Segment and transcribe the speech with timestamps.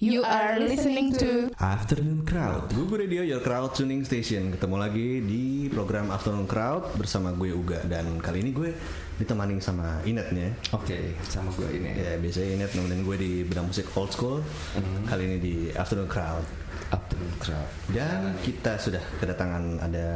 [0.00, 2.72] You are listening to Afternoon Crowd.
[2.72, 4.48] Google Radio Your Crowd Tuning Station.
[4.48, 7.84] Ketemu lagi di program Afternoon Crowd Bersama gue Uga.
[7.84, 8.72] Dan kali ini gue
[9.20, 11.92] ditemani sama Inetnya Oke, sama gue ini.
[12.00, 14.40] Ya biasanya Inet nemenin gue di bidang musik old school.
[15.04, 16.48] Kali ini di Afternoon Crowd.
[16.96, 17.68] Afternoon Crowd.
[17.92, 20.08] Dan kita sudah kedatangan ada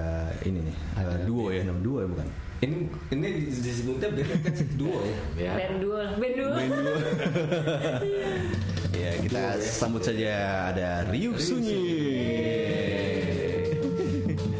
[0.48, 2.28] ini nih ada duo ya, nama duo ya bukan?
[2.64, 2.76] Ini
[3.12, 4.32] ini disebutnya band
[4.80, 5.04] duo
[5.36, 5.52] ya.
[5.52, 6.50] Band duo band duo.
[6.56, 6.94] Band duo
[8.94, 10.32] Ya kita sambut saja
[10.72, 11.84] ada Ryuk Sunyi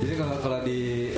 [0.05, 1.15] Jadi kalau kalau di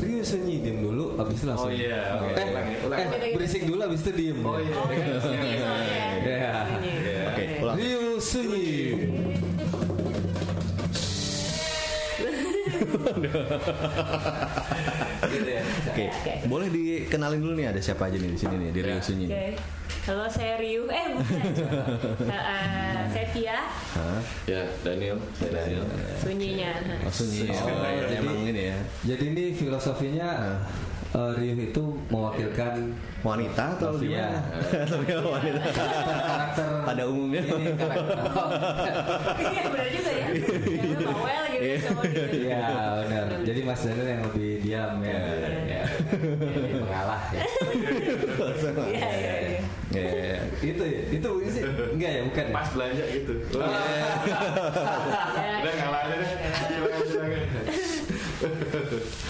[0.00, 1.68] Rio Sunyi diem dulu, abis itu langsung.
[1.68, 2.32] Oh iya, oke.
[2.32, 3.04] Eh, Ulangi, ulangi.
[3.04, 4.38] eh, berisik dulu, abis itu diem.
[4.40, 4.74] Oh iya.
[4.76, 4.86] Oh,
[5.20, 6.00] sunyi soalnya.
[6.20, 6.52] Iya.
[6.64, 6.92] Sunyi.
[7.28, 7.74] Oke, ulang.
[7.76, 8.70] Rio Sunyi.
[15.30, 15.62] Gitu ya.
[15.86, 16.34] Oke, Oke.
[16.46, 19.46] boleh dikenalin dulu nih ada siapa aja nih di sini nih di Ryuk Sunyi Oke.
[20.00, 20.88] Halo, saya Riu.
[20.88, 21.40] Eh, bukan.
[22.30, 23.58] Eh, saya Via,
[23.92, 24.20] Hah?
[24.44, 25.84] Ya, Daniel, saya Daniel.
[26.16, 26.70] sunyinya.
[27.04, 30.56] Oh, Sunyi Oh, ya, jadi- emang ini ya Jadi ini filosofinya
[31.10, 34.40] eh, Rio itu mewakilkan wanita atau gimana?
[34.90, 37.42] Novia wanita karakter pada umumnya.
[37.44, 38.18] Ini karakter.
[39.36, 40.26] Iya, benar juga ya.
[41.04, 41.39] Bawel.
[41.60, 42.58] Iya
[43.04, 43.24] benar.
[43.44, 45.20] Jadi Mas Daniel yang lebih diam ya.
[45.68, 45.82] ya.
[46.40, 47.44] Jadi mengalah ya.
[48.88, 49.60] Iya, iya, iya.
[49.90, 50.40] Ya, ya, ya.
[50.64, 51.00] Itu ya.
[51.12, 52.44] Itu sih enggak ya bukan.
[52.48, 52.54] ya?
[52.56, 53.32] Pas belanja gitu.
[53.52, 54.38] Iya.
[55.60, 56.30] Udah ngalah aja deh.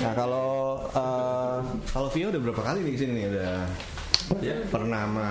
[0.00, 0.50] Nah kalau
[0.94, 1.58] eh,
[1.90, 3.54] kalau Vio udah berapa kali nih ke sini nih udah
[4.38, 4.54] Ya.
[4.66, 5.28] pernah sama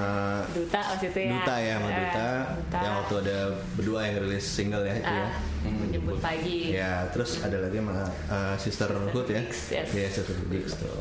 [0.51, 1.31] Duta waktu itu ya.
[1.31, 2.77] Duta ya sama Eh, Duta, Duta.
[2.79, 3.37] yang waktu ada
[3.73, 5.23] berdua yang rilis single ya itu ya.
[5.23, 5.31] Ah,
[5.65, 6.59] menjemput pagi.
[6.69, 9.41] Ya terus ada lagi sama eh, Sisterhood ya.
[9.41, 9.87] Dix, yes.
[9.89, 10.91] Iya Sisterhood Dix tuh.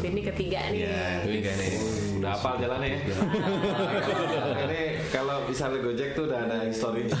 [0.00, 0.78] Ini ketiga nih.
[0.80, 1.70] Iya ketiga nih.
[2.16, 2.98] Udah hafal jalannya ya.
[4.62, 7.10] Ini kalau misalnya Gojek tuh udah ada historinya.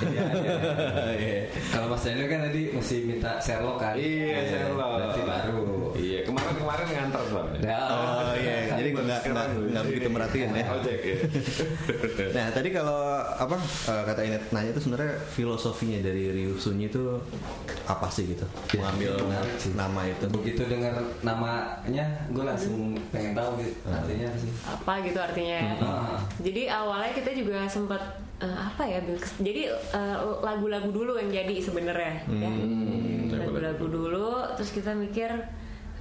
[1.12, 1.50] Iya.
[1.68, 3.94] Kalau Mas Daniel kan tadi mesti minta Sherlock kan.
[3.94, 4.90] Iya, Sherlock.
[4.96, 5.62] Berarti baru.
[5.92, 7.58] Iya, kemarin-kemarin ngantar soalnya.
[7.60, 7.78] Ya.
[7.84, 10.64] Oh iya, jadi nggak nggak nggak begitu merhatiin ya.
[10.76, 11.16] Ojek ya.
[12.36, 13.56] Nah tadi kalau apa
[13.88, 17.18] eh, kata Inet nanya itu sebenarnya filosofinya dari Ryu Sunyi itu
[17.88, 18.46] apa sih gitu?
[18.78, 19.18] Mengambil
[19.76, 20.24] nama itu.
[20.30, 23.72] Begitu dengar namanya, gue langsung pengen tahu gitu.
[23.88, 24.50] Artinya apa sih?
[24.64, 25.60] Apa gitu artinya?
[25.82, 26.18] Ah.
[26.40, 28.02] Jadi awalnya kita juga sempat
[28.40, 28.98] eh, apa ya?
[29.40, 32.14] Jadi eh, lagu-lagu dulu yang jadi sebenarnya.
[32.28, 32.50] ya.
[33.32, 35.30] Lagu-lagu dulu, terus kita mikir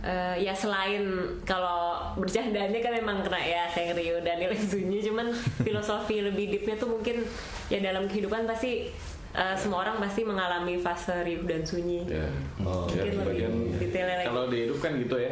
[0.02, 1.04] eh, ya selain
[1.42, 1.82] kalau
[2.14, 5.30] bercandanya kan emang kena ya saya Rio Daniel yang sunyi, cuman
[5.62, 7.22] filosofi lebih deepnya tuh mungkin
[7.68, 8.90] ya dalam kehidupan pasti
[9.32, 12.04] eh, semua orang pasti mengalami fase Rio dan sunyi.
[12.04, 12.28] Ya.
[12.62, 14.28] Oh, Ya, Mungkin lebih bagian detailnya lagi.
[14.28, 15.32] kalau di hidup kan gitu ya.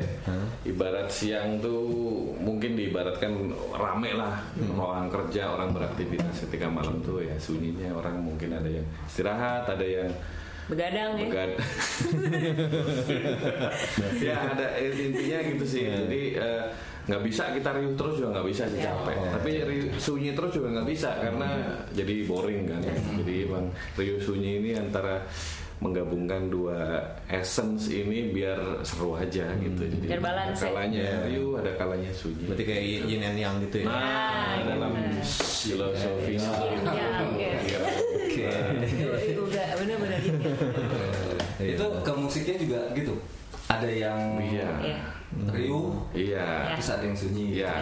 [0.60, 1.84] Ibarat siang tuh
[2.38, 3.32] mungkin diibaratkan
[3.74, 4.40] rame lah
[4.72, 9.84] orang kerja, orang beraktivitas ketika malam tuh ya sunyinya orang mungkin ada yang istirahat, ada
[9.84, 10.12] yang
[10.70, 11.26] Begadang ya.
[11.26, 11.50] Begad.
[14.22, 15.84] ya ada intinya gitu sih.
[15.86, 16.64] Jadi eh,
[17.10, 18.92] nggak bisa kita riuh terus juga nggak bisa sih Ya.
[18.94, 19.16] capek.
[19.34, 21.48] Tapi riuh sunyi terus juga nggak bisa karena
[21.92, 22.82] jadi boring kan.
[23.18, 23.66] Jadi bang
[23.98, 25.22] riuh sunyi ini antara
[25.80, 27.00] menggabungkan dua
[27.32, 29.80] essence ini biar seru aja gitu.
[29.80, 30.64] Jadi Biar ada balance ya.
[30.68, 32.44] kalanya riuh, ada kalanya sunyi.
[32.46, 33.86] Berarti kayak yin and yang gitu ya.
[33.88, 35.24] Nah, Ah, dalam gitu.
[35.72, 36.52] filosofi Ya.
[38.20, 38.44] Oke.
[39.00, 40.40] Yoi, Uga, bener-bener gitu.
[41.60, 43.14] Itu ke musiknya juga gitu.
[43.66, 44.70] Ada yang Iya.
[44.82, 45.00] Iya.
[45.50, 46.74] riuh, Iya.
[46.74, 47.46] terus ada yang sunyi.
[47.62, 47.74] Iya.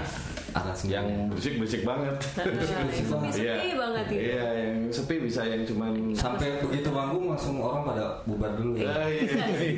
[0.84, 2.16] Yang berisik-berisik banget.
[2.34, 3.76] Sepi Iya.
[3.78, 4.20] banget gitu.
[4.20, 8.90] Iya, yang sepi bisa yang cuman sampai begitu manggung langsung orang pada bubar dulu ya.
[8.90, 9.28] Ah, iya.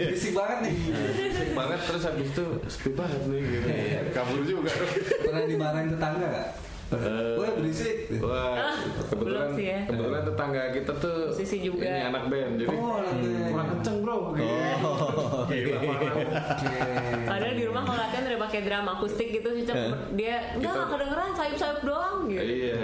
[0.07, 0.75] Berisik banget nih.
[0.93, 3.67] Berisik banget terus habis itu sepi banget nih gitu.
[4.09, 4.71] Kabur juga.
[5.19, 6.47] Pernah dimarahin tetangga gak?
[6.89, 8.09] Eh, Wah berisik.
[8.17, 8.73] Wah,
[9.05, 9.79] kebetulan belum sih ya.
[9.85, 11.85] kebetulan tetangga kita tuh Musisi juga.
[11.85, 13.45] ini anak band jadi Oh, anak band.
[13.45, 14.17] kurang kenceng bro.
[14.33, 14.45] Gitu.
[15.49, 16.13] Gila, parah.
[16.49, 16.77] Oke.
[17.23, 19.63] Padahal di rumah kalau latihan udah pakai drum akustik gitu sih
[20.11, 22.41] dia enggak enggak kedengeran sayup-sayup doang gitu.
[22.41, 22.83] Iya.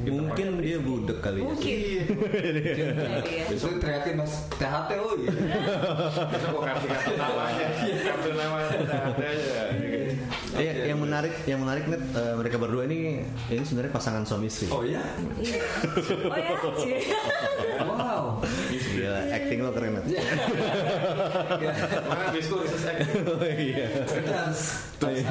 [0.00, 1.44] Kita Mungkin dia budek kali ya.
[1.44, 1.76] Mungkin.
[3.10, 3.44] Jadi ya.
[3.46, 5.30] Besok teriakin mas THT oh iya.
[6.30, 7.66] Bisa gua kasih kartu nama aja.
[8.00, 9.60] Kartu nama ada aja.
[10.58, 14.66] Iya, yang menarik, yang menarik net eh, mereka berdua ini ini sebenarnya pasangan suami istri.
[14.72, 14.98] Oh iya.
[15.38, 15.60] Iya.
[16.26, 16.98] Oh ya, Cie.
[17.80, 18.44] Wow.
[18.68, 20.04] Gila, acting lo keren net.
[22.04, 23.24] Mana habis gua reses acting.
[23.24, 23.88] Oh iya.
[24.04, 24.62] Kita harus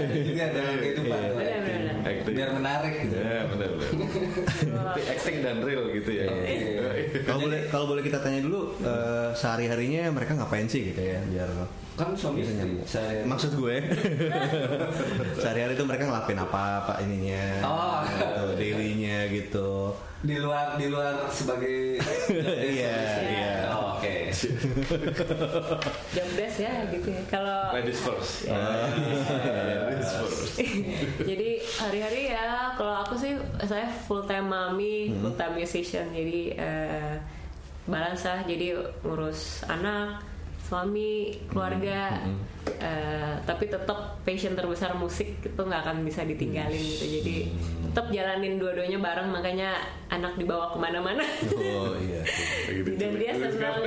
[0.10, 1.30] juga dalam kehidupan.
[1.38, 1.94] Iya.
[2.00, 2.33] Acting.
[2.33, 3.15] Biar menarik gitu.
[3.19, 3.69] Ya benar
[5.13, 6.25] acting dan real gitu ya.
[7.27, 11.19] Kalau boleh kalau boleh kita tanya dulu eh, sehari harinya mereka ngapain sih gitu ya
[11.30, 11.50] biar
[12.00, 12.80] Kan suami istri.
[12.88, 13.75] Saya maksud gue
[15.35, 18.00] sehari-hari itu mereka ngelakuin apa apa ininya Oh.
[18.03, 19.69] gitu, dailynya gitu
[20.19, 21.95] di luar di luar sebagai
[22.75, 24.15] iya iya Oh, oke
[26.11, 27.21] Job desk ya gitu ya.
[27.27, 28.47] Kalau Ladies first.
[28.47, 30.41] Ladies first.
[31.29, 33.33] jadi hari-hari ya kalau aku sih
[33.63, 35.19] saya full time mami, Hmm.
[35.21, 36.12] full time musician.
[36.12, 37.15] Jadi eh,
[37.85, 38.44] balance lah.
[38.44, 40.19] Jadi ngurus anak,
[40.69, 42.21] suami, keluarga.
[42.21, 42.38] Hmm.
[42.69, 47.06] Eh, tapi tetap passion terbesar musik itu nggak akan bisa ditinggalin gitu.
[47.19, 47.89] Jadi Hmm.
[47.89, 49.33] tetap jalanin dua-duanya bareng.
[49.33, 49.81] Makanya
[50.13, 51.25] anak dibawa ke mana-mana.
[51.57, 52.21] oh iya
[53.01, 53.81] dan dia senang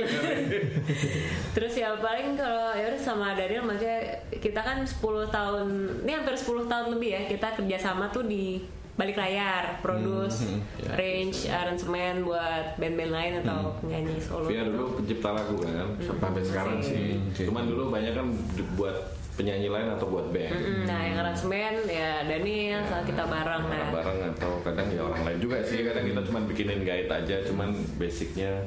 [1.55, 5.67] terus ya paling kalau ya udah sama Daniel makanya kita kan 10 tahun
[6.03, 10.45] ini hampir 10 tahun lebih ya kita kerjasama tuh di balik layar produce
[10.93, 16.77] range aransemen buat band-band lain atau penyanyi solo Via dulu pencipta lagu kan, sampai sekarang
[16.77, 17.17] sih.
[17.33, 18.29] Cuman dulu banyak kan
[18.77, 18.93] buat
[19.33, 20.53] penyanyi lain atau buat band.
[20.53, 25.21] Mm, nah yang aransemen ya Daniel sama kita bareng nah bareng atau kadang ya orang
[25.25, 25.81] lain juga sih.
[25.81, 28.61] Kadang kita cuma bikinin guide aja cuman basicnya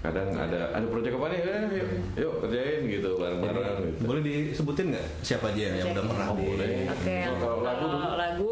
[0.00, 1.40] kadang ada ada proyek apa nih?
[1.44, 4.00] Eh, yuk, yuk kerjain gitu bareng-bareng gitu.
[4.06, 6.68] boleh disebutin nggak siapa aja yang udah pernah Oh, di boleh.
[6.88, 7.96] Oke, yang Kalau lagu dulu?
[8.00, 8.50] kalau lagu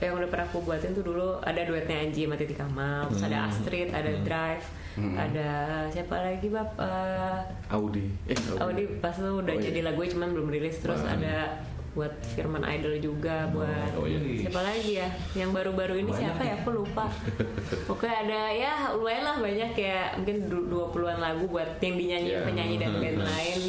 [0.00, 3.38] yang udah pernah aku buatin tuh dulu ada duetnya Anji sama Titi Kamal, terus ada
[3.46, 4.64] Astrid, ada Drive,
[5.12, 5.48] ada
[5.88, 8.06] siapa lagi bab Eh, Audi.
[8.24, 8.84] Eh Audi.
[8.98, 9.66] Pas itu udah Oh, iya.
[9.66, 11.58] jadi lagunya cuman belum rilis, terus ada
[11.88, 14.22] buat Firman Idol juga buat oh, iya.
[14.40, 15.08] siapa lagi ya?
[15.34, 16.54] Yang baru-baru ini siapa ya?
[16.56, 17.10] aku lupa.
[17.90, 20.14] Pokoknya ada ya lumayan lah banyak ya.
[20.14, 22.46] Mungkin du- 20-an lagu buat yang dinyanyi Iya.
[22.46, 23.60] penyanyi dan band lain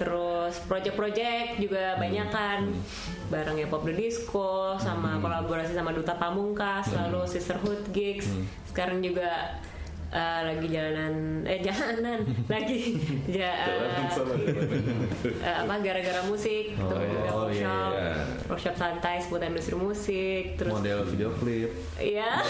[0.00, 2.72] terus project-project juga banyak kan.
[3.28, 8.32] Bareng ya Pop the Disco sama kolaborasi sama Duta Pamungkas lalu Sisterhood Gigs.
[8.64, 9.60] Sekarang juga
[10.08, 12.24] eh, lagi jalanan eh jalanan.
[12.48, 12.96] Lagi
[13.28, 13.52] ja,
[14.16, 14.34] sama
[15.46, 17.30] eh, apa gara-gara musik Oh, terus juga iya.
[17.36, 17.90] workshop.
[17.92, 18.12] iya.
[18.48, 21.70] workshop santai seputar industri musik terus model video klip.
[22.00, 22.40] Iya.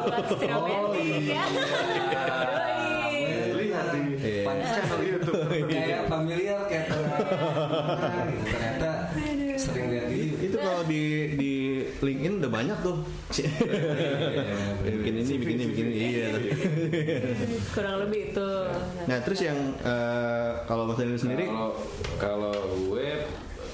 [0.00, 2.81] Buat romantis ya Yoi.
[4.22, 4.44] Lihat nih Iya.
[4.46, 4.84] pantesan
[5.72, 7.00] kayak familiar kayak gitu.
[8.46, 8.90] ternyata
[9.52, 11.02] sering lihat di itu kalau di
[11.36, 11.52] di
[11.98, 12.96] LinkedIn udah banyak tuh.
[14.82, 15.98] Bikin ini bikin ini bikin ini.
[16.12, 16.26] Iya.
[17.70, 18.50] Kurang lebih itu.
[19.06, 21.46] Nah terus yang eh, kalau Mas Daniel sendiri?
[21.46, 21.70] Kalau
[22.18, 22.54] kalau
[22.90, 23.08] gue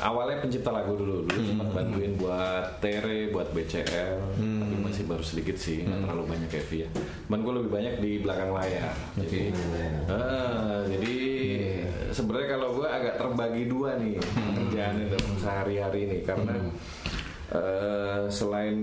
[0.00, 5.55] awalnya pencipta lagu dulu dulu sempat bantuin buat Tere, buat BCL, tapi masih baru sedikit
[5.55, 6.89] sih, nggak terlalu banyak kayak Via.
[7.27, 8.95] Cuman gue lebih banyak di belakang layar.
[9.17, 9.41] Jadi,
[10.06, 11.15] ah, jadi
[12.11, 14.17] sebenarnya kalau gue agak terbagi dua nih
[14.56, 16.55] kerjaan dalam sehari-hari ini karena
[17.49, 18.77] eh, selain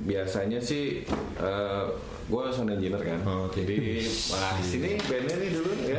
[0.00, 1.02] biasanya sih
[1.36, 1.84] eh,
[2.24, 3.58] gue sound engineer kan, Oh, oke.
[3.58, 5.98] jadi wah sini bandnya nih dulu ya.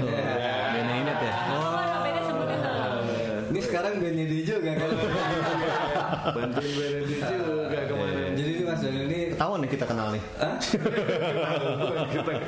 [0.72, 1.91] Bena Inet ya apa
[3.72, 4.90] sekarang bandnya dia juga kan
[6.36, 10.24] bantuin Benedict juga ke mana jadi ini mas Daniel ini ketahuan nih kita kenal nih
[10.38, 10.56] Hah?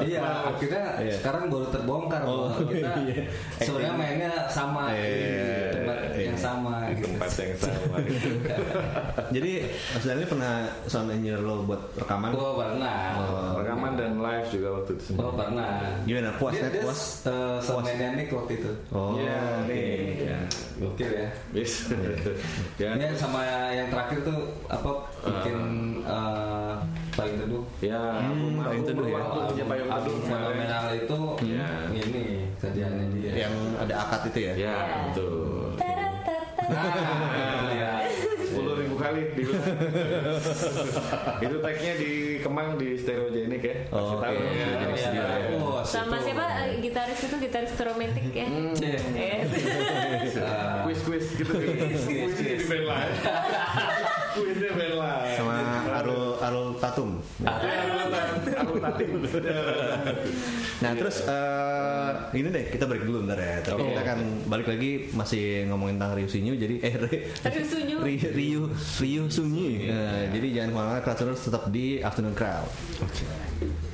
[0.03, 1.13] iya akhirnya Iya.
[1.19, 3.23] sekarang baru terbongkar Oh, bahwa kita iya.
[3.59, 6.23] sebenarnya mainnya sama Iya, di tempat iya.
[6.29, 7.05] yang sama gitu.
[7.09, 7.95] tempat yang sama
[9.35, 9.51] jadi
[9.89, 10.53] Mas Daniel pernah
[10.85, 12.97] sound engineer lo buat rekaman oh pernah
[13.55, 15.71] rekaman dan live juga waktu itu oh pernah
[16.03, 16.71] Gimana, puas, dia, Net?
[16.73, 17.01] dia Puas?
[17.25, 19.41] eh, soundman-nya Nick waktu itu oh Iya.
[20.19, 20.39] Ya.
[20.75, 21.29] Gokil ya.
[21.51, 21.73] Yes
[22.81, 22.95] ya.
[22.95, 24.91] Ini sama yang terakhir tuh apa
[25.21, 25.57] bikin
[26.01, 26.75] eh,
[27.13, 27.63] payung teduh.
[27.79, 29.21] Ya Hmm, Payung Teduh ya.
[29.89, 31.67] album fenomenal itu Iya.
[31.91, 32.23] ini
[32.57, 33.31] kerjaannya dia.
[33.45, 34.53] Yang ada akad itu ya?
[34.55, 34.77] Ya
[35.09, 35.75] betul.
[36.63, 37.91] Nah, ya.
[39.03, 39.67] Kali diulang
[41.45, 44.25] itu tagnya di Kemang di Stereogenic ya Oh, oke.
[44.25, 45.09] Ya, ya.
[45.11, 45.25] Ya.
[45.55, 46.31] Oh, sama situ.
[46.31, 48.99] siapa eh, gitaris itu gitaris romantik ya Iya.
[49.11, 49.51] Yes.
[50.33, 50.81] Ah.
[50.85, 53.13] kuis kuis gitu kuisnya di band lain
[54.33, 55.55] kuisnya band lain sama
[55.93, 57.67] Arul Arul Tatum aku
[58.65, 59.03] tadi
[60.83, 63.55] Nah terus eh, ini deh kita break dulu bentar ya.
[63.63, 66.53] Tapi kita akan balik lagi masih ngomongin tentang Ryu Sunyu.
[66.59, 67.97] Jadi eh Ryu Sunyu.
[68.03, 69.69] Ryu Ryu Sunyu.
[69.87, 71.01] Nah, jadi jangan ke mana-mana.
[71.03, 72.67] Crowdtuners tetap di Afternoon Crowd.
[72.95, 73.92] Seperti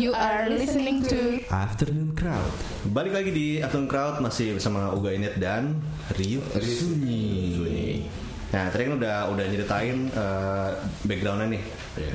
[0.00, 2.56] You are listening to Afternoon Crowd.
[2.88, 5.76] Balik lagi di Afternoon Crowd masih bersama Uga Inet dan
[6.16, 8.08] Ryu Sunyi.
[8.48, 10.68] Nah, tadi kan udah udah nyeritain eh,
[11.04, 11.62] backgroundnya nih.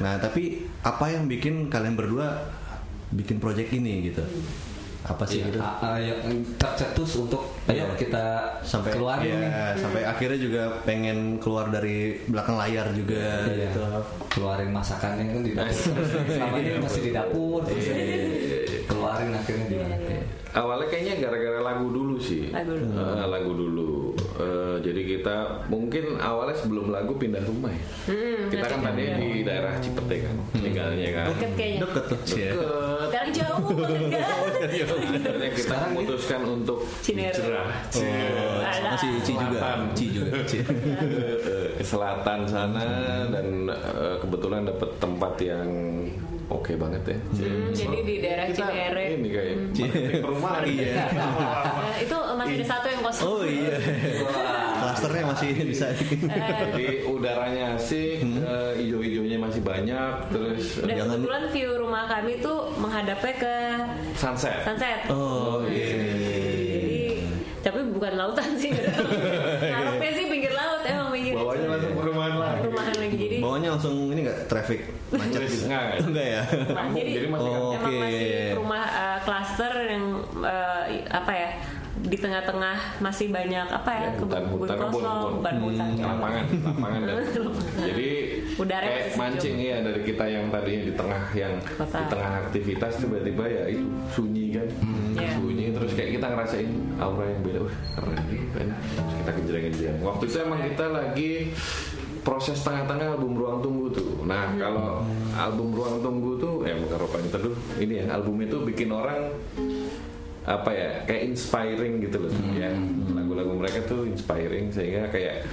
[0.02, 2.50] Nah, tapi apa yang bikin kalian berdua
[3.14, 4.26] bikin project ini gitu?
[5.06, 5.60] Apa sih Iya, gitu?
[5.62, 6.18] a- a- yang
[6.58, 7.94] tercetus untuk ayo Iya.
[7.94, 8.26] kita
[8.60, 13.70] Sampai keluar ya, nih sampai akhirnya juga pengen keluar dari belakang layar juga Iya.
[13.70, 13.82] gitu.
[14.28, 15.94] keluarin masakannya kan di dapur
[16.34, 17.86] selama ini masih di dapur terus
[18.84, 19.78] keluarin akhirnya di
[20.56, 22.48] Awalnya kayaknya gara-gara lagu dulu sih.
[22.48, 22.96] Lagu dulu.
[22.96, 23.90] Eh, lagu dulu.
[24.36, 27.84] Eh, jadi kita mungkin awalnya sebelum lagu pindah rumah ya.
[28.52, 31.26] kita kan tadi di daerah Cipete kan, tinggalnya kan.
[31.32, 31.80] Deket kayaknya.
[31.88, 32.20] Deket tuh.
[32.28, 32.50] Cie.
[32.52, 32.68] Deket.
[33.08, 34.28] Sekarang jauh banget kan?
[35.16, 38.60] Akhirnya kita memutuskan untuk hijrah Oh,
[38.92, 39.56] masih Ci juga.
[39.56, 39.80] Selatan.
[39.96, 40.32] Ci juga.
[40.36, 42.84] Eh, ke selatan sana
[43.32, 45.68] dan eh, kebetulan dapet tempat yang
[46.48, 47.18] oke banget ya.
[47.18, 49.04] Hmm, jadi di daerah Cinere.
[49.16, 50.62] Ini kayak marketing perumahan.
[50.66, 50.94] Iya.
[50.96, 53.26] Eh, itu masih ada satu yang kosong.
[53.26, 53.76] Oh iya.
[54.76, 55.86] Klasternya masih bisa.
[55.92, 62.34] Jadi udaranya asik, eh, hijau-hijaunya masih banyak, terus eh, Dan Jangan- kebetulan view rumah kami
[62.40, 63.56] tuh menghadapnya ke
[64.14, 64.62] sunset.
[64.64, 65.00] sunset.
[65.10, 65.90] Oh iya.
[66.68, 66.98] Jadi,
[67.62, 68.70] tapi bukan lautan sih.
[74.46, 75.66] traffic macet gitu?
[75.66, 76.00] Enggak, enggak.
[76.04, 76.42] Enggak ya?
[76.92, 78.02] Jadi, jadi masih Oh, emang oke.
[78.02, 80.04] masih rumah eh, klaster yang
[80.42, 81.50] eh, apa ya
[81.96, 85.42] di tengah-tengah masih banyak apa ya Ya, kebun-kebun hutan-hutan, kebun, kosong, kebun.
[85.42, 85.90] kebun hutan.
[86.06, 87.16] lapangan, lapangan dan
[87.88, 88.10] jadi
[88.56, 91.98] Udaranya kayak mancing ya dari kita yang tadinya di tengah yang Kota.
[91.98, 94.68] di tengah aktivitas tiba-tiba ya itu sunyi kan,
[95.14, 95.30] Iya.
[95.36, 100.00] sunyi terus kayak kita ngerasain aura yang beda, wah keren gitu kan, terus kita kejereng-kejereng.
[100.02, 101.32] Waktu itu emang kita lagi
[102.26, 104.26] proses tengah-tengah album Ruang Tunggu tuh.
[104.26, 105.06] Nah kalau
[105.38, 109.30] album Ruang Tunggu tuh, ya bukan Inter dulu, ini ya album itu bikin orang
[110.46, 112.74] apa ya kayak inspiring gitu loh ya.
[113.14, 115.46] Lagu-lagu mereka tuh inspiring sehingga kayak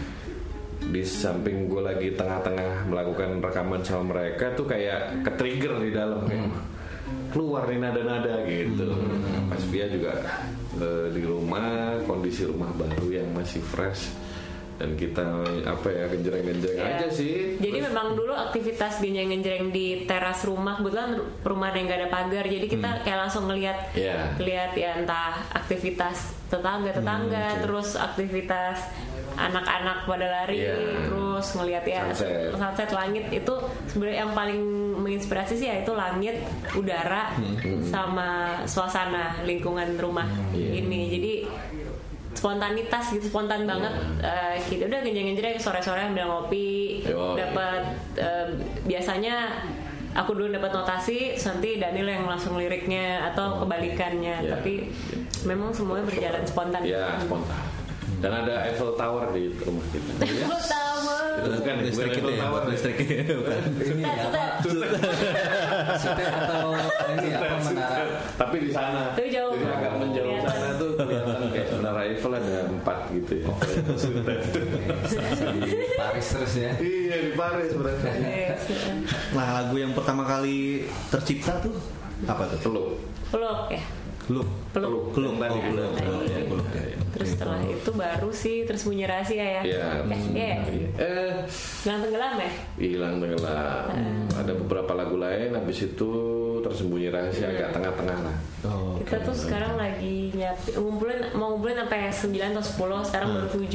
[0.82, 6.26] di samping gue lagi tengah-tengah melakukan rekaman sama mereka tuh kayak ke trigger di dalam
[6.26, 6.50] kayak
[7.30, 8.96] keluar nih nada-nada gitu.
[9.46, 10.12] Pas dia juga
[10.80, 14.08] eh, di rumah kondisi rumah baru yang masih fresh
[14.82, 15.22] dan kita
[15.62, 16.98] apa ya genjreng-genjreng Ya.
[16.98, 22.10] aja sih Jadi memang dulu aktivitas genjreng-genjreng di teras rumah kebetulan rumah yang gak ada
[22.10, 24.34] pagar jadi kita kayak langsung ngelihat Iya.
[24.36, 28.82] lihat ya entah aktivitas tetangga-tetangga terus aktivitas
[29.32, 30.74] anak-anak pada lari Iya.
[31.06, 32.52] terus ngelihat ya Sunset.
[32.52, 33.54] sunset langit itu
[33.86, 34.60] sebenarnya yang paling
[34.98, 36.36] menginspirasi sih ya itu langit
[36.74, 37.32] udara
[37.84, 38.28] sama
[38.64, 41.32] suasana lingkungan rumah ini jadi
[42.32, 43.92] spontanitas gitu spontan banget.
[44.20, 47.04] Eh, kita udah genjeng-genjreng sore-sore ambil ngopi
[47.36, 48.48] dapat eh,
[48.84, 49.64] biasanya
[50.12, 54.44] aku dulu dapat notasi nanti Daniel yang langsung liriknya atau kebalikannya.
[54.44, 54.50] Iya.
[54.58, 54.92] tapi
[55.48, 56.80] memang semuanya berjalan spontan.
[56.84, 57.60] Ya spontan.
[58.22, 60.14] Dan ada Eiffel Tower di rumah kita.
[60.46, 60.98] Aku tahu
[61.32, 62.70] itu bukan ya, Listrik itu Eiffel ya, Tower buat ya.
[62.70, 62.96] listrik.
[63.02, 64.42] Ini ya apa
[66.22, 66.62] atau
[67.18, 68.04] ini apa menara?
[68.38, 69.10] Tapi di sana.
[69.16, 69.58] Tapi jauh.
[69.58, 70.38] Agak menjauh.
[70.38, 70.54] Kelihatan.
[70.54, 71.41] sana tuh kelihatan
[72.22, 73.46] Eiffel ada empat gitu ya.
[75.58, 76.70] Di Paris terus ya.
[76.78, 78.06] Iya di Paris berarti.
[78.22, 78.62] Yes.
[79.34, 81.74] Nah lagu yang pertama kali tercipta tuh
[82.30, 82.58] apa tuh?
[82.62, 82.88] peluk.
[83.34, 83.82] Peluk ya?
[84.30, 84.46] Peluk.
[84.70, 85.04] peluk.
[85.18, 85.34] Peluk.
[85.34, 85.50] Tadi.
[85.50, 85.90] Oh, peluk.
[85.98, 86.98] peluk, ya, peluk, ya, ya.
[87.10, 89.62] terus setelah itu baru sih terus bunyi rahasia ya?
[89.66, 89.86] Iya.
[90.06, 90.88] eh, iya.
[90.94, 91.34] Eh
[91.82, 92.52] Hilang tenggelam ya?
[92.78, 93.86] Hilang tenggelam.
[94.38, 96.10] Ada beberapa lagu lain habis itu
[96.62, 98.36] tersembunyi rahasia agak tengah-tengah lah.
[98.66, 102.64] Oh, kita tuh sekarang lagi nyapi ngumpulin mau ngumpulin sampai 9 atau
[103.02, 103.66] 10 sekarang baru 7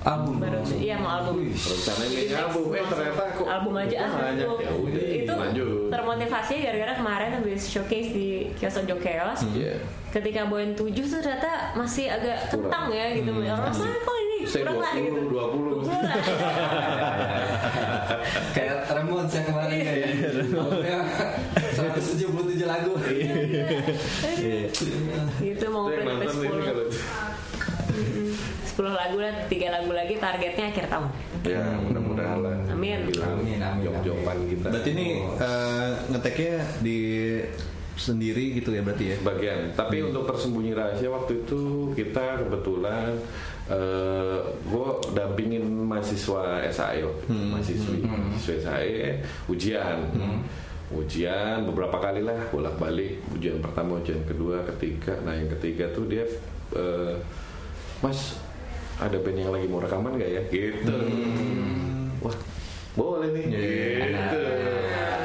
[0.00, 0.34] album.
[0.40, 1.44] Baru iya mau album.
[1.52, 2.64] Rencana ini album.
[2.72, 4.46] Eh ternyata kok album aja ah, banyak.
[4.48, 4.64] Album.
[4.64, 5.68] ya udah itu lanjut.
[5.92, 9.40] termotivasi gara-gara kemarin habis showcase di kios Ojo Chaos.
[9.52, 9.76] Iya.
[10.10, 13.30] ketika Boen 7 tuh ternyata masih agak kentang ya gitu.
[13.30, 16.18] Orang mana kok ini kurang lah gitu 20 20 Kurang.
[18.56, 20.98] kayak Ramones yang kemarin kayak albumnya
[22.00, 22.92] 177 lagu.
[25.40, 31.08] Gitu mau sampai kalau 10 10 lagu lah 3 lagu lagi targetnya akhir tahun.
[31.44, 32.56] Ya mudah-mudahan lah.
[32.72, 32.98] Amin.
[33.12, 34.68] Bilang Amin, amin, jok-jokan kita.
[34.72, 36.98] Berarti ini eh, ngeteknya di
[38.00, 39.16] sendiri gitu ya berarti ya?
[39.20, 39.58] sebagian.
[39.76, 43.20] Tapi untuk tersembunyi rahasia waktu itu kita kebetulan
[43.70, 50.10] eh gue dampingin mahasiswa SAE waktu itu, mahasiswi mahasiswa SAE ujian
[50.90, 55.14] ujian beberapa kali lah bolak balik ujian pertama ujian kedua ketiga.
[55.22, 56.26] Nah yang ketiga tuh dia
[56.74, 57.14] eh,
[58.02, 58.38] mas
[59.00, 60.42] ada band yang lagi mau rekaman gak ya?
[60.50, 60.98] Gitu.
[62.20, 62.36] Wah
[62.98, 63.46] boleh nih.
[63.48, 64.42] Gitu.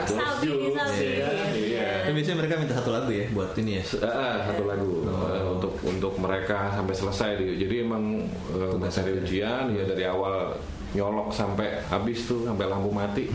[0.05, 0.47] Terus Salty.
[0.53, 1.73] Jux, sapi.
[1.73, 3.83] ya biasanya mereka minta satu lagu ya buat ini ya.
[4.05, 5.01] Ah, satu lagu.
[5.01, 8.21] Eh, untuk untuk mereka sampai selesai jadi emang
[8.53, 10.53] uh, dari ujian ya dari awal
[10.95, 13.27] nyolok sampai habis tuh sampai lampu mati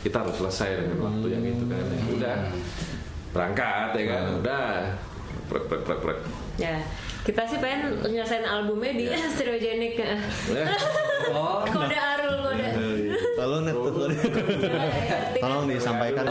[0.00, 2.36] kita harus selesai dengan waktu yang itu kan ya, udah
[3.30, 4.64] berangkat ya kan udah
[5.50, 6.20] prek prek prek prek
[6.60, 6.76] Ya,
[7.24, 9.96] kita sih pengen nyelesain albumnya di Stereogenic.
[9.96, 10.20] Eh,
[11.32, 12.68] Oh, kode Arul kode.
[13.38, 14.12] Tolong net tuh.
[15.40, 16.24] Tolong disampaikan.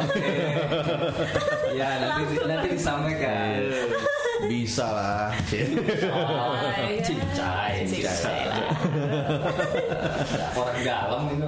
[1.73, 3.57] ya nanti nanti disampaikan.
[4.45, 5.33] Bisa lah.
[5.49, 5.65] Iya.
[7.01, 8.68] cincai, cincai lah.
[10.51, 11.45] Orang dalam itu.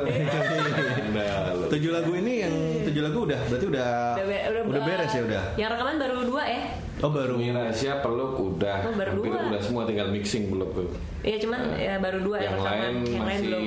[1.11, 1.51] nah.
[1.67, 5.43] Tujuh lagu ini yang tujuh lagu udah berarti udah Udah, be- udah beres ya udah.
[5.55, 6.61] Yang rekaman baru dua ya.
[6.99, 7.33] Oh baru.
[7.33, 9.49] Bumi rahasia peluk udah Oh, baru hampir dua.
[9.49, 10.85] udah semua tinggal mixing belum tuh
[11.21, 12.71] Iya cuman ya baru dua yang rekaman.
[12.71, 13.63] lain yang lain masih belum.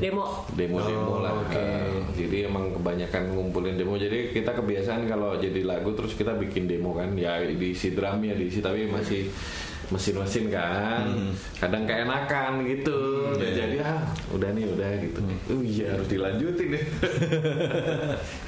[0.00, 0.24] Demo.
[0.50, 1.32] demo-demo Oh, lah.
[1.36, 1.52] oke.
[1.52, 3.94] Eh, jadi emang kebanyakan ngumpulin demo.
[3.94, 8.58] Jadi kita kebiasaan kalau jadi lagu terus kita bikin demo kan, ya diisi drumnya diisi
[8.58, 9.28] tapi masih
[9.90, 11.02] mesin-mesin kan.
[11.04, 11.32] Hmm.
[11.56, 12.98] Kadang keenakan gitu.
[13.32, 13.42] Iya.
[13.42, 14.00] Ya, jadi ah
[14.30, 15.20] udah nih udah gitu.
[15.48, 16.84] Oh iya harus dilanjutin deh.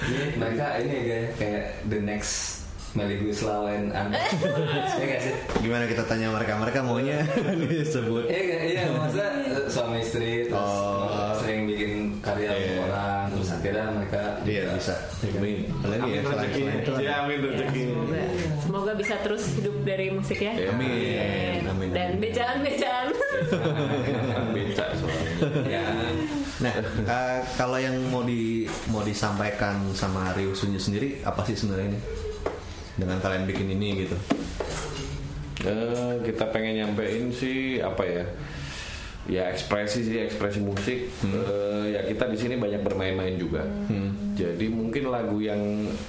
[0.02, 2.62] Ini mereka ini kayak kayak the next.
[2.92, 3.08] Iya
[5.08, 5.34] gak sih?
[5.58, 7.24] Gimana kita tanya mereka mereka maunya
[7.64, 8.28] disebut.
[8.28, 11.32] Iya, iya, maksudnya eh, suami istri terus Oh.
[11.40, 12.84] sering bikin karya untuk Iya.
[12.84, 14.94] orang, terus akhirnya mereka Iya bisa.
[15.24, 15.58] Amin.
[15.64, 16.60] Ya, Amin rezeki.
[16.60, 17.82] selain itu ada- Ya amin rezeki.
[18.82, 20.58] Semoga, bisa terus hidup dari musik ya.
[20.58, 21.62] Ya, Amin.
[21.70, 21.88] Amin.
[21.94, 22.26] Dan amin.
[22.26, 23.14] becaan-becaan.
[24.58, 25.30] Becak soalnya.
[25.70, 25.86] ya
[26.58, 31.94] Nah, eh, kalau yang mau di mau disampaikan sama Rio Sunyi sendiri apa sih sebenarnya
[31.94, 32.00] ini?
[32.98, 34.18] Dengan kalian bikin ini gitu.
[35.62, 38.26] Eh, kita pengen nyampein sih apa ya?
[39.30, 40.98] Ya ekspresi sih ekspresi musik.
[41.22, 43.62] Eh, ya kita di sini banyak bermain-main juga.
[44.32, 45.60] Jadi mungkin lagu yang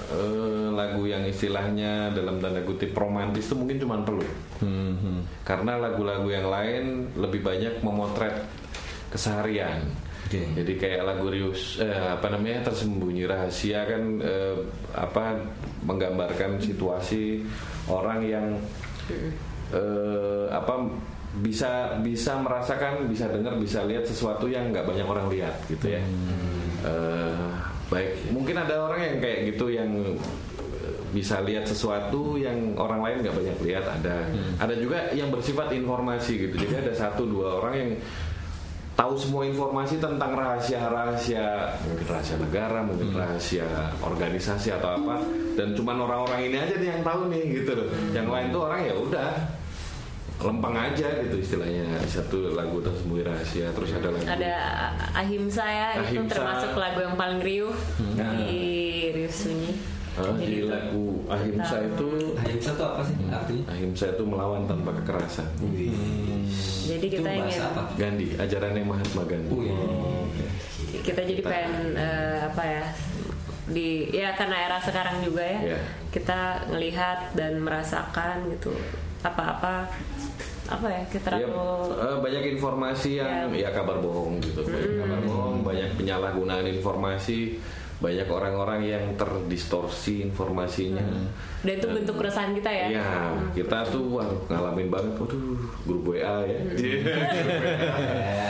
[0.10, 4.26] eh, lagu yang istilahnya dalam tanda kutip romantis itu mungkin cuma perlu.
[4.64, 5.20] Hmm, hmm.
[5.46, 8.48] Karena lagu-lagu yang lain lebih banyak memotret
[9.14, 9.86] keseharian.
[10.26, 10.42] Oke.
[10.58, 14.58] Jadi kayak lagu Rius eh, apa namanya tersembunyi rahasia kan eh,
[14.98, 15.38] apa
[15.86, 17.46] menggambarkan situasi
[17.86, 18.48] orang yang
[19.14, 20.90] eh, apa
[21.42, 26.02] bisa bisa merasakan bisa dengar bisa lihat sesuatu yang nggak banyak orang lihat gitu ya.
[26.86, 27.50] Eh,
[27.90, 28.30] baik.
[28.30, 29.90] Mungkin ada orang yang kayak gitu yang
[30.86, 33.86] eh, bisa lihat sesuatu yang orang lain nggak banyak lihat.
[33.90, 34.30] Ada
[34.62, 36.56] ada juga yang bersifat informasi gitu.
[36.70, 37.92] Jadi ada satu dua orang yang
[38.94, 43.66] tahu semua informasi tentang rahasia-rahasia mungkin rahasia negara mungkin rahasia
[44.06, 45.18] organisasi atau apa.
[45.58, 47.90] Dan cuman orang-orang ini aja nih yang tahu nih gitu loh.
[48.14, 49.30] Yang lain tuh orang ya udah
[50.40, 54.54] lempeng aja gitu istilahnya satu lagu tersembunyi rahasia terus ada lagi Ada
[55.14, 56.32] Ahimsa ya, itu Ahimsa.
[56.32, 57.76] termasuk lagu yang paling riuh
[58.42, 58.64] di
[59.12, 59.72] Riuh Sunyi.
[60.14, 63.64] Eh, di lagu Ahimsa itu Ahimsa itu apa sih artinya?
[63.68, 65.90] Ahimsa itu melawan tanpa kekerasan Jadi
[66.86, 67.82] Itu kita bahasa ingin apa?
[67.96, 69.74] Gandhi ajarannya Mahatma Gandhi Wih.
[71.02, 72.84] kita jadi pengen eh, apa ya
[73.66, 75.80] di ya karena era sekarang juga ya Iya.
[76.12, 78.70] kita ngelihat dan merasakan gitu
[79.22, 79.88] apa-apa
[80.64, 85.20] apa ya kita Ya, terlalu eh, banyak informasi yang ya, kabar bohong gitu, banyak kabar
[85.24, 87.60] bohong, banyak penyalahgunaan informasi,
[88.00, 91.04] banyak orang-orang yang terdistorsi informasinya.
[91.64, 92.88] dan itu bentuk keresahan kita ya.
[92.92, 93.08] Iya,
[93.56, 95.56] kita tuh wah, ngalamin banget, waduh,
[95.88, 96.60] grup WA ya.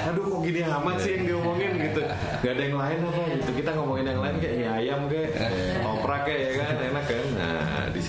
[0.10, 2.02] Aduh, kok gini amat sih yang diomongin gitu.
[2.42, 3.50] Gak ada yang lain apa gitu.
[3.62, 5.30] Kita ngomongin yang lain kayak mie ayam kayak
[5.86, 7.24] oprak kayak ya kan, enak kan.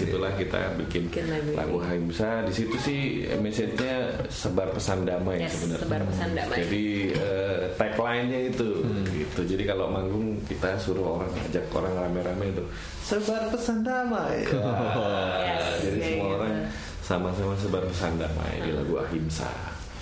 [0.05, 2.45] Di situlah kita bikin Bikin lagu lagu Haimsa.
[2.45, 3.01] Di situ sih
[3.35, 3.97] message-nya
[4.29, 5.81] sebar pesan damai Yes, sebenarnya.
[5.81, 6.57] sebar pesan damai.
[6.61, 8.69] Jadi eh, tagline-nya itu
[9.11, 9.41] gitu.
[9.47, 12.65] Jadi kalau manggung kita suruh orang ajak orang rame-rame itu
[13.01, 14.45] sebar pesan damai.
[14.53, 16.37] Wah, Yes, jadi kayak semua gitu.
[16.37, 16.55] orang
[17.01, 19.49] sama-sama sebar pesan damai di lagu Ahimsa.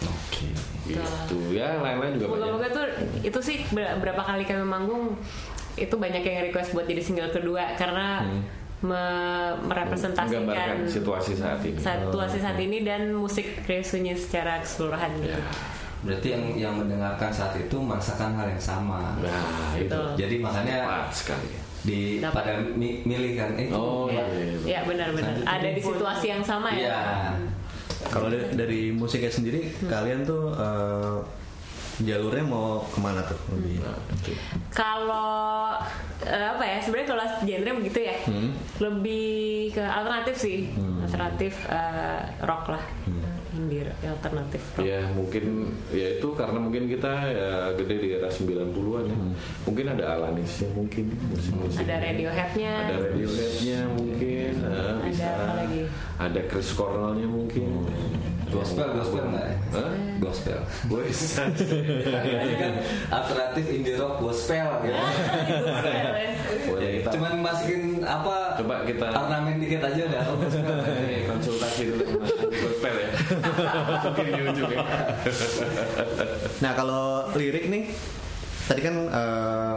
[0.02, 0.50] Oke.
[0.82, 2.34] Gitu ya, lain-lain juga banyak.
[2.36, 2.86] moga-moga tuh
[3.22, 5.14] itu sih ber- berapa kali kami manggung
[5.72, 8.26] itu banyak yang request buat jadi single kedua karena
[8.82, 11.78] me- merepresentasikan Menggambarkan situasi saat ini.
[11.78, 15.32] situasi saat ini dan musik Sunyi secara keseluruhan gitu.
[15.32, 15.42] Ya.
[16.02, 19.14] Berarti yang yang mendengarkan saat itu merasakan hal yang sama.
[19.16, 19.38] Nah,
[19.74, 20.06] itu Betul.
[20.18, 21.50] Jadi makanya tepat sekali.
[21.82, 22.34] di Dapat.
[22.36, 24.66] pada mi- milih kan eh, Oh, Ya, iya, iya.
[24.68, 26.78] ya benar-benar Satu ada di situasi yang sama ya.
[26.80, 27.00] Iya.
[28.04, 31.16] Kalau dari, dari musiknya sendiri kalian tuh eh,
[32.00, 33.84] jalurnya mau ke mana tuh lebih?
[34.72, 35.76] Kalau
[36.24, 38.16] eh, apa ya sebenarnya kalau genre begitu ya
[38.80, 39.28] lebih
[39.76, 40.72] ke alternatif sih
[41.04, 42.84] alternatif eh, rock lah
[43.52, 44.84] indie alternatif rock.
[44.88, 49.16] Ya mungkin ya itu karena mungkin kita ya gede di era 90-an ya.
[49.68, 51.84] Mungkin ada Alanisnya mungkin musik-musik.
[51.84, 54.52] ada Radiohead-nya Ada Radiohead-nya mungkin.
[54.56, 55.28] nah, Ada bisa.
[55.28, 55.82] apa lagi?
[56.16, 57.68] Ada Chris Cornell-nya mungkin.
[58.52, 59.44] Gospel, gospel nggak?
[59.44, 59.56] ya?
[60.18, 60.58] Gospel.
[62.44, 62.72] Ini kan
[63.10, 64.92] alternatif indie rock gospel gitu.
[66.62, 68.54] Boleh Ya, kita Cuman masukin apa?
[68.60, 70.22] Coba kita- ornamen dikit aja udah.
[70.36, 71.20] Gospel.
[71.26, 73.10] Konsultasi dulu sama Gospel ya.
[74.04, 74.84] Mungkin di ujung ya.
[76.60, 77.84] Nah kalau lirik nih,
[78.64, 79.76] tadi kan eh,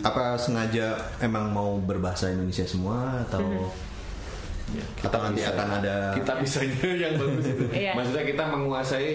[0.00, 3.68] apa sengaja emang mau berbahasa Indonesia semua atau
[5.02, 5.52] atau nanti bisa.
[5.54, 7.64] akan ada kita bisanya yang bagus itu.
[7.74, 7.92] Iya.
[7.96, 9.10] Maksudnya kita menguasai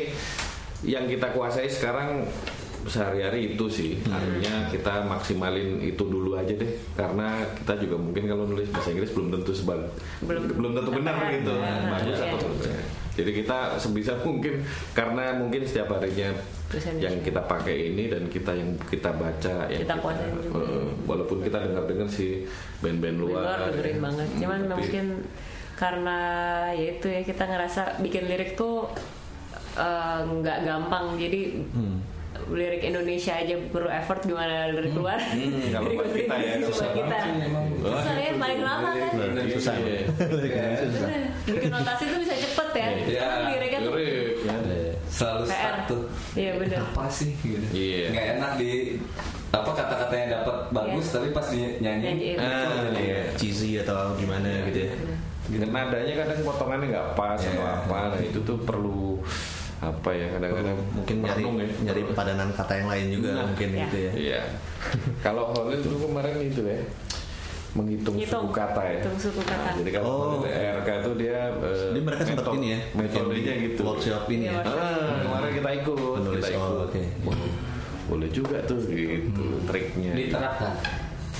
[0.85, 2.27] yang kita kuasai sekarang
[2.85, 3.97] sehari-hari itu sih.
[4.05, 6.71] Artinya kita maksimalin itu dulu aja deh.
[6.93, 9.79] Karena kita juga mungkin kalau nulis bahasa Inggris belum tentu sebal
[10.21, 11.53] Belum- belum, tentu benar gitu.
[11.57, 12.29] Bagus Iya.
[12.29, 12.81] atau berbeda.
[13.15, 14.59] Jadi kita sebisa mungkin
[14.91, 16.35] karena mungkin setiap harinya
[16.67, 20.59] Tulisan yang kita pakai ini dan kita yang kita baca yang Kita juga.
[20.59, 22.43] eh, walaupun kita dengar-dengar si
[22.81, 25.05] band-band luar, luar dengerin banget cuman Tapi- mungkin
[25.75, 26.19] karena
[26.71, 28.91] ya itu ya kita ngerasa bikin lirik tuh
[29.75, 31.41] eh, nggak gampang jadi
[32.47, 37.15] lirik Indonesia aja perlu effort gimana lirik luar Hmm, kalau Lirik kita ya, susah kita
[37.81, 39.11] susah ya paling lama kan
[39.49, 39.73] susah.
[39.75, 39.99] Iya.
[40.31, 41.21] Bener.
[41.45, 43.21] bikin notasi tuh bisa cepet ya Iya.
[43.21, 44.93] Tapi liriknya tuh Lirik, ya.
[45.07, 45.75] Selalu PR.
[45.87, 46.03] tuh.
[46.35, 46.79] Iya, bener.
[46.83, 47.65] Apa sih gitu.
[47.71, 48.03] Iya.
[48.11, 48.71] Nggak enak di
[49.49, 51.13] apa kata-katanya dapat bagus Iya.
[51.15, 52.37] tapi pas nyanyi Nyanyiin.
[52.37, 53.19] Ah, iya.
[53.33, 54.91] cheesy atau gimana gitu ya.
[55.45, 57.53] Dan nadanya kadang potongannya nggak pas Iya.
[57.53, 59.21] atau apa, nah itu tuh perlu
[59.85, 61.65] apa ya kadang-kadang Mungkin nyari ya.
[61.83, 63.79] nyari padanan kata yang lain juga Nah, mungkin iya.
[63.81, 64.11] gitu ya.
[64.13, 64.41] Iya.
[65.25, 66.79] Kalau Holil dulu kemarin itu ya
[67.71, 68.47] menghitung Ngitung.
[68.47, 68.99] suku kata ya.
[68.99, 69.59] Hitung suku kata.
[69.61, 70.47] Nah, jadi kalau Oh.
[70.47, 73.81] RK itu dia eh, Jadi mereka sempat ini ya, metodenya gitu.
[73.83, 74.53] workshop ini ya.
[74.55, 76.71] Iya, Ah, kemarin kita ikut, Menulis, kita ikut.
[76.71, 77.01] oh, oke.
[77.21, 77.37] Wah,
[78.05, 80.11] Boleh juga tuh gitu triknya.
[80.13, 80.71] diterapkan.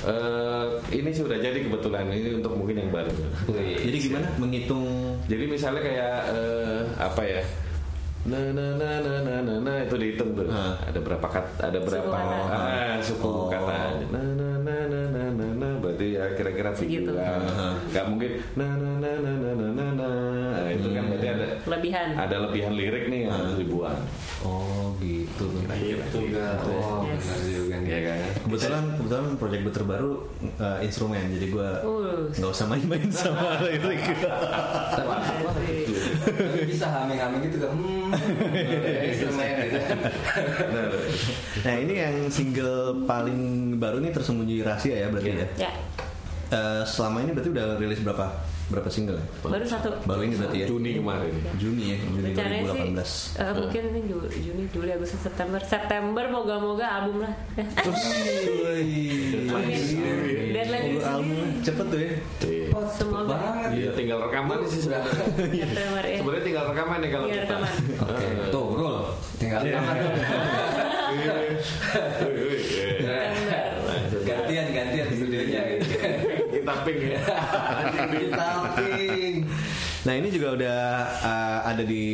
[0.04, 3.10] Eh, ini sih udah jadi kebetulan ini untuk mungkin yang baru.
[3.80, 4.86] Jadi gimana menghitung
[5.26, 7.42] Jadi misalnya kayak eh, apa ya?
[8.26, 10.50] Na na na na na na, na itu dihitung tuh.
[10.50, 10.74] Ah.
[10.82, 11.70] Ada berapa kata?
[11.70, 12.10] Ada berapa?
[12.10, 12.38] kata.
[12.50, 13.46] Ah, suku Oh.
[13.48, 14.02] kata.
[14.10, 15.70] Na na na na na na na.
[15.78, 17.14] Berarti ya kira-kira Segitu.
[17.14, 17.22] tujuan.
[17.46, 17.78] Ah.
[17.86, 20.10] Nggak mungkin na na na na na na na na.
[20.56, 22.08] Nah, itu kan berarti ada Lebihan.
[22.18, 24.00] ada lebihan lirik nih yang harus dibuang.
[24.42, 25.46] Oh gitu.
[25.62, 26.66] Itu enggak.
[26.66, 27.30] Oh, Yes.
[27.96, 28.20] Ya kan?
[28.44, 30.12] Kebetulan kebetulan proyek gue terbaru
[30.60, 32.28] eh, instrumen jadi gue Uh.
[32.36, 33.56] nggak usah main-main sama.
[35.56, 37.72] Tapi bisa haming-haming gitu kan.
[37.72, 38.12] Hmm.
[39.08, 39.78] Instrumen gitu.
[40.76, 40.86] Nah,
[41.66, 43.40] Nah ini yang single paling
[43.80, 45.48] baru nih tersembunyi rahasia ya berarti ya.
[45.58, 45.72] ya
[46.46, 48.30] Eh, selama ini berarti udah rilis berapa
[48.66, 49.26] berapa single ya?
[49.44, 50.68] baru satu Baru ini berarti ya.
[50.68, 51.34] Juni kemarin.
[51.56, 53.38] Juni ya, Juni rencananya sih 2018.
[53.38, 57.66] eh, mungkin ini Ju- Juni Juli Agustus September September moga-moga album lah Ya.
[60.52, 62.12] Deadline Oh, album cepet tuh ya.
[62.42, 62.68] Iya.
[62.92, 63.70] semoga Banget.
[63.72, 65.14] Iya, tinggal rekaman sih sebenarnya.
[65.36, 67.56] September ya Sebenarnya tinggal rekaman nih kalau Iya, kita.
[67.56, 67.72] rekaman.
[68.02, 68.98] Oke, tuh roll.
[69.36, 69.96] Tinggal tangan.
[74.26, 75.86] gantian gantian studionya gitu.
[76.66, 77.22] Kita ping ya.
[78.10, 79.36] Kita ping.
[80.02, 80.82] Nah ini juga udah
[81.22, 82.06] uh, ada di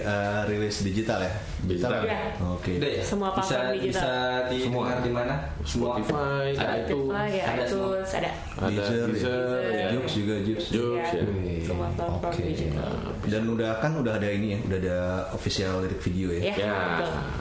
[0.00, 1.32] uh, rilis digital ya.
[1.68, 2.00] Digital.
[2.02, 2.18] Iya.
[2.48, 2.72] Oke.
[2.74, 3.02] Udah ya?
[3.02, 3.84] Semua bisa, platform digital.
[3.84, 4.10] Bisa
[4.50, 5.34] didengar di mana?
[5.62, 5.86] Semua.
[5.94, 6.98] Spotify, Ada itu.
[7.08, 7.86] Ya Ada semua.
[7.92, 9.70] iTunes ada Ada Deezer, Deezer, ya.
[9.70, 9.88] ya.
[9.92, 10.60] Jux juga Jux.
[10.68, 11.20] Jux ya.
[11.20, 11.60] ya.
[11.62, 12.42] semua platform Oke.
[12.42, 12.90] digital
[13.22, 14.98] Dan udah kan udah ada ini ya, udah ada
[15.30, 16.40] official lirik video ya.
[16.42, 16.76] ya, Ya.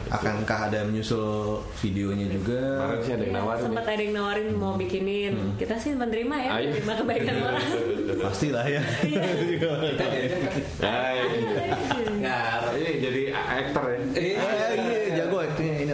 [0.09, 1.27] Akankah ada menyusul
[1.77, 2.59] videonya juga?
[2.77, 3.89] Kemarin sih ada yang Iya, nawarin sempat ya.
[3.89, 6.67] ada yang nawarin mau bikinin kita sih menerima ya Ayo.
[6.69, 7.65] menerima kebaikan orang
[8.17, 8.81] Pastilah ya.
[9.47, 10.53] Kita diajak kan?
[10.79, 11.39] Nah, ini.
[12.17, 12.71] Ngarep.
[12.73, 13.97] Ini jadi aktor ya.
[14.13, 15.93] Eh, Eh, iya, jago aktingnya ini.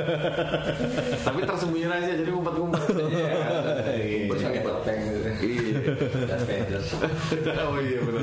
[1.26, 2.82] Tapi tersembunyi rahasia jadi ngumpet-ngumpet.
[2.90, 5.18] Terus pakai topeng gitu.
[5.40, 5.80] Iya.
[7.66, 8.22] Oh iya benar.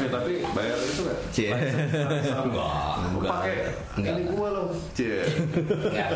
[0.00, 1.18] Eh, tapi bayar itu nggak?
[1.30, 1.50] Cie.
[1.50, 2.72] Enggak.
[3.20, 3.54] Pakai
[3.98, 4.12] Enggak.
[4.16, 4.68] ini gua loh.
[4.94, 5.20] Cie.
[5.60, 6.10] Enggak.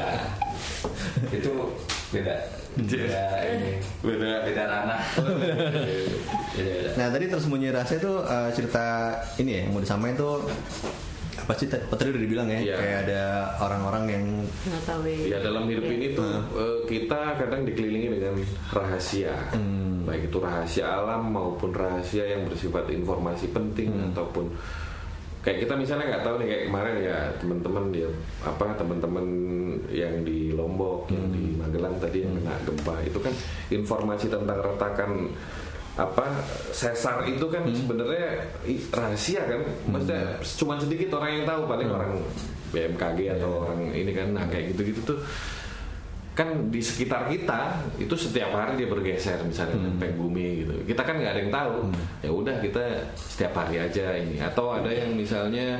[1.30, 1.52] Itu
[2.10, 2.34] beda.
[2.74, 3.72] Beda ini.
[4.00, 4.30] Beda.
[4.46, 5.00] Beda ranah.
[6.94, 10.46] Nah tadi tersembunyi rahasia itu uh, cerita ini ya yang mau disampaikan tuh
[11.34, 12.74] apa sih tadi tadi udah dibilang ya Iya.
[12.76, 13.22] kayak ada
[13.58, 18.34] orang-orang yang nggak tahu Ya dalam hidup ini tuh eh, kita kadang dikelilingi dengan
[18.70, 19.34] rahasia,
[20.04, 24.52] baik itu rahasia alam maupun rahasia yang bersifat informasi penting ataupun
[25.40, 28.08] kayak kita misalnya nggak tahu nih kayak kemarin ya teman-teman dia
[28.40, 29.26] apa teman-teman
[29.92, 32.94] yang di Lombok, yang di Magelang tadi yang kena gempa.
[33.04, 33.34] Itu kan
[33.68, 35.28] informasi tentang retakan
[35.94, 36.26] apa
[36.74, 39.62] sesar itu kan sebenarnya i- rahasia kan?
[39.86, 40.22] Maksudnya
[40.58, 42.12] cuma sedikit orang yang tahu paling orang
[42.74, 45.18] BMKG atau orang ini kan nah kayak gitu-gitu tuh.
[46.34, 50.74] Kan di sekitar kita itu setiap hari dia bergeser misalnya lempeng bumi gitu.
[50.82, 51.76] Kita kan nggak ada yang tahu.
[52.26, 54.42] Ya udah kita setiap hari aja ini.
[54.42, 55.78] Atau ada yang misalnya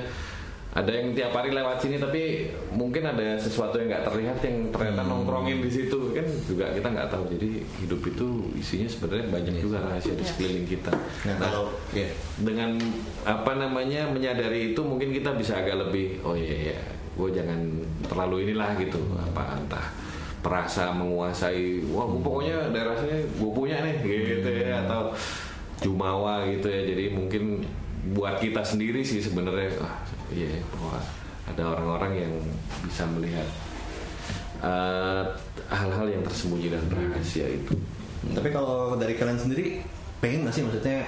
[0.74, 5.06] ada yang tiap hari lewat sini tapi mungkin ada sesuatu yang nggak terlihat yang ternyata
[5.06, 6.10] nongkrongin di situ.
[6.10, 7.30] Kan juga kita nggak tahu.
[7.30, 8.26] Jadi hidup itu
[8.58, 10.90] isinya sebenarnya banyak juga rahasia di sekeliling kita.
[11.30, 12.10] Nah, kalau ya
[12.42, 12.74] dengan
[13.22, 16.78] apa namanya menyadari itu mungkin kita bisa agak lebih oh iya iya.
[17.14, 17.70] Gue jangan
[18.10, 18.98] terlalu inilah gitu.
[19.30, 19.86] Apa entah
[20.42, 25.14] perasa menguasai wah gua pokoknya daerah sini gue punya nih gitu ya atau
[25.78, 26.82] jumawa gitu ya.
[26.82, 27.62] Jadi mungkin
[28.10, 30.96] buat kita sendiri sih sebenarnya ah, iya bahwa
[31.44, 32.34] ada orang-orang yang
[32.84, 33.48] bisa melihat
[34.64, 35.24] eh,
[35.68, 37.76] hal-hal yang tersembunyi dan rahasia itu.
[38.32, 39.84] Tapi kalau dari kalian sendiri
[40.24, 40.64] pengen gak sih?
[40.64, 41.04] Maksudnya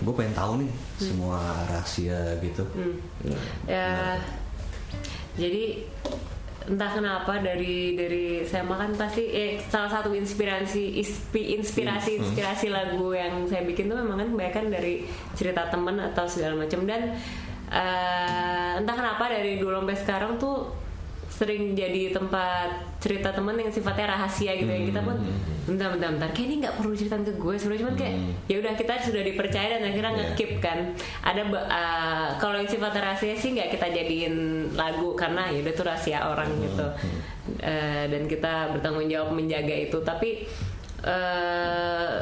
[0.00, 2.64] gue pengen tahu nih semua rahasia gitu.
[3.68, 4.16] ya
[5.36, 5.86] jadi
[6.70, 13.16] entah kenapa dari dari saya makan pasti eh, salah satu inspirasi ispi- inspirasi inspirasi lagu
[13.16, 14.94] yang saya bikin tuh memang kan kebanyakan dari
[15.32, 16.84] cerita temen atau segala macam.
[16.84, 17.16] Dan
[17.70, 20.76] eh, entah kenapa dari dulu sampai sekarang tuh
[21.40, 24.92] sering jadi tempat cerita temen yang sifatnya rahasia gitu ya.
[24.92, 25.16] Kita pun
[25.64, 26.28] bentar bentar bentar.
[26.36, 29.68] Kayak ini nggak perlu ceritain ke gue sebenarnya cuman kayak ya udah kita sudah dipercaya
[29.80, 30.92] dan akhirnya nge-keep kan.
[31.24, 34.34] Ada uh, kalau yang sifatnya rahasia sih nggak kita jadiin
[34.76, 36.86] lagu karena ya udah itu rahasia orang gitu.
[37.64, 39.96] Uh, dan kita bertanggung jawab menjaga itu.
[40.04, 40.44] Tapi
[41.08, 42.20] uh,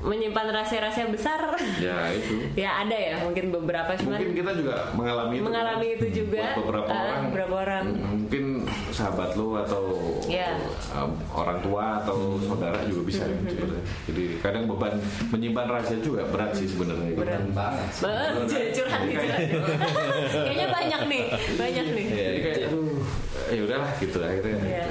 [0.00, 1.40] menyimpan rahasia-rahasia besar
[1.76, 5.94] ya itu ya ada ya mungkin beberapa cuman mungkin kita juga mengalami itu mengalami kan?
[5.94, 7.84] itu juga Buat beberapa uh, orang beberapa orang
[8.16, 8.44] mungkin
[8.90, 9.82] sahabat lu atau
[10.22, 10.56] Ya.
[10.92, 14.94] um, orang tua atau saudara juga bisa Hmm, sebenarnya jadi kadang beban
[15.28, 17.42] menyimpan rahasia juga berat sih sebenarnya Berat.
[17.50, 18.32] banget Banget,
[18.72, 19.40] curhat nih curhat.
[20.30, 22.06] Kayaknya banyak nih, banyak nih.
[22.08, 22.88] jadi kayak aduh
[23.48, 24.84] ya udahlah gitu akhirnya Iya.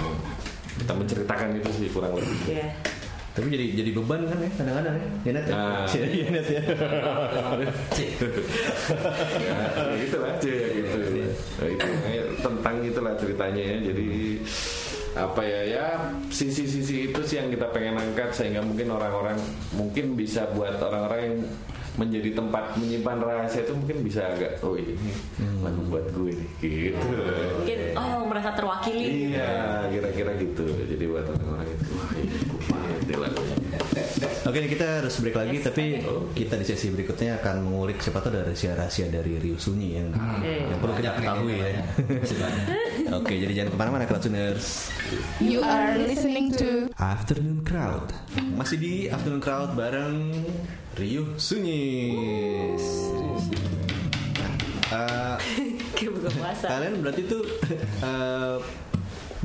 [0.77, 2.67] kita menceritakan itu sih kurang lebih Iya.
[3.39, 5.07] Tapi jadi jadi beban kan ya kadang-kadang ya.
[5.23, 5.53] Ya Nat ya.
[5.55, 5.87] Nah.
[5.87, 6.61] Iya Nat ya.
[9.39, 9.55] ya
[9.97, 10.97] gitu aja ya gitu
[11.59, 14.07] Nah, itu kayak tentang itulah ceritanya ya jadi
[15.09, 15.85] apa ya ya
[16.29, 19.35] sisi-sisi itu sih yang kita pengen angkat sehingga mungkin orang-orang
[19.75, 21.35] mungkin bisa buat orang-orang yang
[21.97, 24.95] menjadi tempat menyimpan rahasia itu mungkin bisa agak oh ini
[25.59, 27.11] lagu buat gue nih gitu
[27.59, 29.35] Mungkin oh merasa terwakili.
[29.35, 32.35] iya kira-kira gitu jadi buat orang-orang itu wah ini
[33.03, 33.79] ini lagunya
[34.49, 36.01] Oke nih kita harus break lagi Yes, tapi
[36.33, 40.41] kita di sesi berikutnya akan mengulik siapa tahu ada rahasia-rahasia dari Rio Sunyi yang Hmm.
[40.41, 41.69] yang perlu kita ketahui ya.
[43.21, 44.89] Oke jadi jangan ke mana-mana listeners.
[45.37, 48.09] You are listening to Afternoon Crowd
[48.57, 50.33] masih di Afternoon Crowd bareng
[50.97, 51.93] Rio Sunyi.
[56.09, 56.65] Puasa.
[56.65, 57.45] kalian berarti tuh
[58.01, 58.57] eh,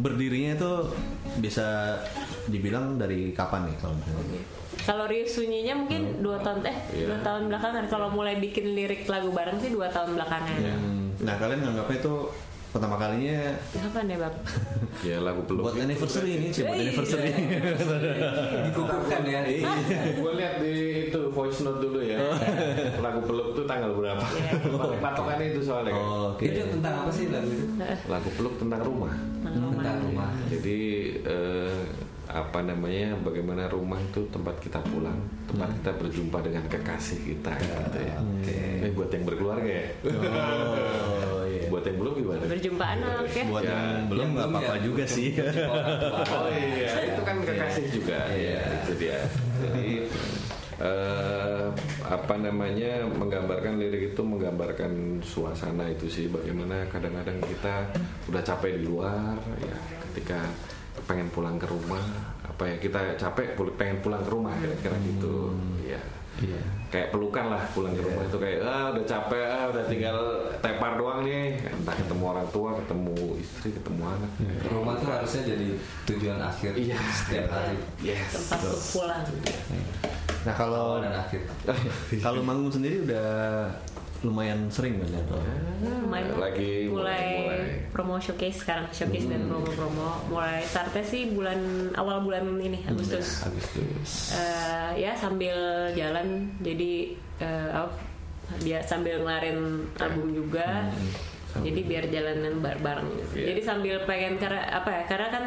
[0.00, 0.72] berdirinya itu
[1.44, 1.98] bisa
[2.48, 4.63] dibilang dari kapan nih kalau misalnya?
[4.84, 7.06] Kalau Rio sunyinya mungkin dua tahun eh Iya.
[7.08, 7.84] dua tahun belakangan.
[7.88, 10.56] Kalau mulai bikin lirik lagu bareng sih dua tahun belakangan.
[11.18, 12.14] Nah kalian nganggapnya itu
[12.68, 14.34] pertama kalinya Kapan ya bang?
[15.08, 16.82] ya lagu peluk buat anniversary ini sih buat Iya.
[16.84, 17.30] anniversary.
[18.66, 19.40] dikukuhkan ya.
[20.12, 20.72] Gue lihat di
[21.06, 22.18] itu voice note dulu ya.
[23.04, 24.26] Lagu peluk tuh tanggal berapa?
[24.98, 26.02] Patokannya itu soalnya kan.
[26.02, 26.50] Oh, Oke.
[26.50, 27.66] itu tentang apa sih lagu itu
[28.10, 29.14] lagu peluk tentang rumah.
[29.40, 30.30] Tentang rumah.
[30.50, 30.78] Jadi
[31.22, 31.78] eh,
[32.34, 35.14] apa namanya bagaimana rumah itu tempat kita pulang
[35.46, 38.16] tempat kita berjumpa dengan kekasih kita gitu ya.
[38.82, 39.86] eh, buat yang berkeluarga ya?
[40.02, 41.64] Oh iya.
[41.72, 42.42] buat yang belum gimana?
[42.50, 43.44] Berjumpa anak ya.
[43.46, 45.30] Buat Ya, yang belum nggak apa-apa juga sih.
[46.34, 48.18] Oh iya, itu kan kekasih juga.
[48.34, 49.18] Iya, itu dia.
[49.62, 49.88] Jadi
[50.82, 51.66] eh,
[52.02, 56.26] apa namanya menggambarkan lirik itu menggambarkan suasana itu sih.
[56.26, 57.94] Bagaimana kadang-kadang kita
[58.26, 59.78] udah capek di luar ya
[60.10, 60.42] ketika
[61.04, 62.00] pengen pulang ke rumah
[62.44, 65.52] apa ya kita capek pengen pulang ke rumah kira-kira gitu.
[65.82, 66.00] Ya
[66.34, 66.58] Iya.
[66.90, 70.18] kayak pelukan lah pulang ke rumah itu kayak ah udah capek ah udah tinggal
[70.58, 71.62] tepar doang nih.
[71.62, 74.30] Entah ketemu orang tua ketemu istri ketemu anak.
[74.66, 75.68] Rumah tuh harusnya jadi
[76.04, 76.98] tujuan akhir Iya.
[77.14, 77.78] setiap hari.
[78.02, 78.34] Yes.
[78.34, 79.22] Tempat untuk pulang.
[80.42, 81.40] Nah kalau awal dan akhir.
[82.26, 83.70] kalau manggung sendiri udah
[84.20, 85.22] lumayan sering kan ya?
[86.00, 87.60] Lumayan Lagi mulai, mulai- mulai.
[87.90, 91.60] promo showcase sekarang showcase dan promo-promo mulai startnya sih bulan
[91.92, 93.42] awal bulan ini Agustus.
[93.42, 95.56] Agustus Eh, ya sambil
[95.92, 96.92] jalan jadi
[97.36, 97.92] eh, apa,
[98.60, 99.60] dia sambil ngelarin
[99.94, 100.88] album juga
[101.56, 103.32] jadi biar jalanan bar- bareng gitu.
[103.36, 103.46] Iya.
[103.50, 105.44] jadi sambil pengen karena apa ya karena kan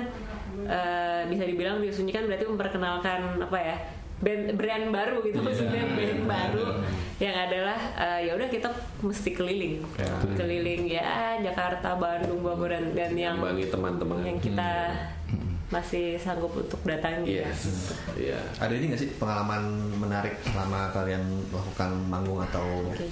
[0.64, 3.76] eh, bisa dibilang Rio Sunyi kan berarti memperkenalkan apa ya
[4.18, 6.82] band brand baru gitu maksudnya band baru
[7.18, 9.86] yang adalah eh, ya udah kita mesti keliling
[10.34, 14.26] keliling ya Jakarta Bandung Bogor dan, dan yang Bagi teman-teman.
[14.26, 14.90] yang kita
[15.68, 17.46] masih sanggup untuk datangi ya.
[17.46, 17.92] Yes.
[18.16, 18.40] Iya.
[18.56, 21.20] Ada ini nggak sih pengalaman menarik selama kalian
[21.52, 23.04] melakukan manggung atau Oke.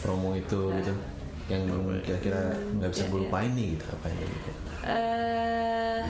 [0.00, 0.94] promo itu gitu?
[1.46, 1.62] Yang
[2.02, 2.40] kira-kira
[2.74, 4.50] nggak bisa Iya, gue lupain nih gitu apa ya gitu.
[4.88, 6.00] eh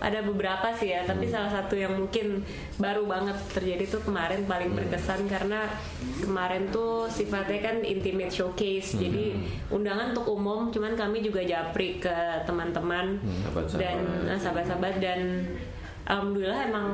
[0.00, 2.40] ada beberapa sih ya, tapi salah satu yang mungkin
[2.74, 5.68] baru banget terjadi tuh kemarin paling berkesan karena
[6.18, 9.36] kemarin tuh sifatnya kan intimate showcase, jadi
[9.68, 13.76] undangan untuk umum, cuman kami juga japri ke teman-teman Sahabat-sahabat.
[13.76, 15.20] dan eh, sahabat-sahabat dan
[16.04, 16.88] alhamdulillah emang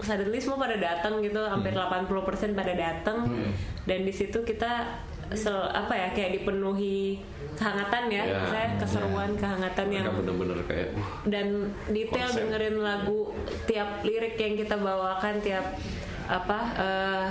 [0.00, 2.08] suddenly semua pada datang gitu, hampir 80%
[2.52, 3.28] pada datang.
[3.82, 4.96] Dan di situ kita
[5.30, 7.20] sel- apa ya kayak dipenuhi
[7.60, 11.46] kehangatan ya, Ya, saya keseruan kehangatan yang Mereka bener-bener kayak wah, dan
[11.92, 12.40] detail Konsep.
[12.48, 13.18] dengerin lagu
[13.68, 15.76] tiap lirik yang kita bawakan tiap
[16.24, 17.28] apa eh,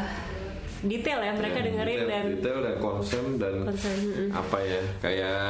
[0.79, 4.27] detail ya mereka dengerin detail, dan detail dan konsep dan Konsep, mm-mm.
[4.31, 5.41] apa ya kayak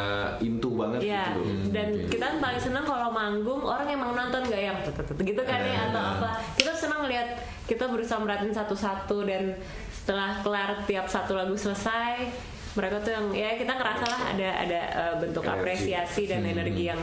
[0.42, 1.66] intu banget ya gitu loh.
[1.70, 4.78] dan kita kan paling senang kalau manggung orang emang nonton gak yang
[5.22, 6.30] gitu kan ya atau apa.
[6.58, 9.54] Kita senang lihat kita berusaha merhatiin satu-satu dan
[9.94, 12.34] setelah kelar tiap satu lagu selesai
[12.80, 15.60] mereka tuh yang ya kita ngerasa lah ada ada eh, bentuk Energi.
[15.60, 17.02] apresiasi dan energi yang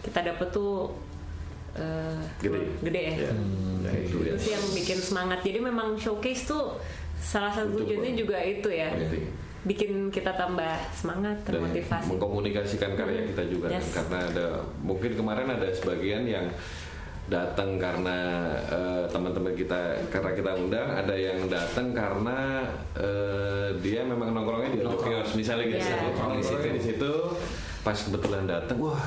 [0.00, 0.94] kita dapet tuh
[1.74, 2.60] eh, Gede.
[2.80, 3.32] gede ya Ya,
[3.82, 4.32] nah, itu ya.
[4.32, 6.78] itu sih yang bikin semangat jadi memang showcase tuh
[7.16, 8.18] salah satu Betul, tujuannya Bang.
[8.18, 9.24] juga itu ya Penting.
[9.64, 13.76] bikin kita tambah semangat dan termotivasi mengkomunikasikan karya kita juga kan.
[13.76, 13.90] Yes.
[13.92, 14.46] karena ada
[14.80, 16.46] mungkin kemarin ada sebagian yang
[17.26, 18.16] datang karena
[18.66, 22.62] eh, teman-teman kita karena kita undang ada yang datang karena
[22.94, 25.96] eh, dia memang nongkrongnya di Kios misalnya gitu Iya.
[26.04, 27.12] nongkrong di situ di situ
[27.82, 29.02] pas kebetulan datang wah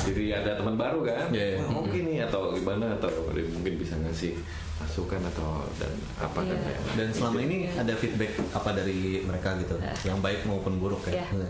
[0.00, 1.58] jadi ada teman baru kan Iya, iya.
[1.60, 4.36] Wah, oke nih atau gimana atau mungkin bisa ngasih
[4.76, 6.72] masukan atau dan apa kan Iya.
[6.72, 6.80] ya.
[6.96, 11.20] Dan selama ini ada feedback apa dari mereka gitu, yang baik maupun buruk ya?
[11.20, 11.48] Ya.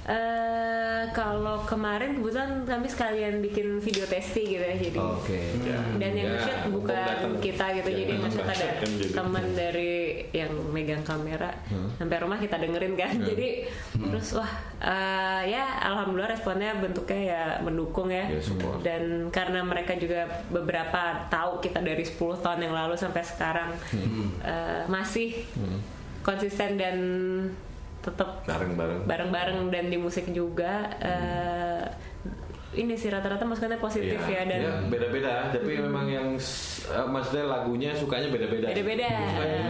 [0.00, 5.38] Eh, kalau kemarin kebetulan kami sekalian bikin video testing gitu ya jadi Oke.
[5.96, 7.32] dan yang Ya, nge-shoot mumpung bukan datang.
[7.38, 9.92] kita gitu Ya, jadi yang nge-shoot ada kan teman dari
[10.32, 11.52] yang megang kamera
[11.94, 18.08] sampai rumah kita dengerin kan jadi terus wah eh, ya alhamdulillah responnya bentuknya ya mendukung
[18.08, 18.24] ya.
[18.26, 18.80] Ya, support.
[18.80, 23.76] dan karena mereka juga beberapa tahu kita dari 10 tahun yang lalu sampai sekarang
[24.42, 25.44] eh, masih
[26.20, 26.96] konsisten dan
[28.00, 29.04] tetap bareng-bareng.
[29.04, 31.84] bareng-bareng dan di musik juga eh,
[32.70, 35.50] ini sih rata-rata masukannya positif ya, dan ya, beda-beda.
[35.50, 36.28] Tapi memang yang
[36.86, 38.70] eh, maksudnya lagunya sukanya beda-beda.
[38.70, 39.10] Beda-beda.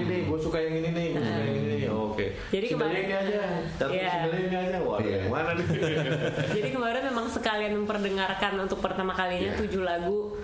[0.05, 1.89] gue suka yang ini nih gue suka yang ini nih gue suka yang ini nih.
[1.91, 2.27] Oh, oke.
[2.53, 3.41] Jadi kemarin- ini aja
[3.89, 4.11] Iya.
[4.13, 4.79] single ini aja.
[4.79, 5.17] Waduh Iya.
[5.19, 5.67] yang mana nih?
[6.61, 9.59] Jadi kemarin memang sekalian memperdengarkan untuk pertama kalinya Iya.
[9.59, 10.37] tujuh lagu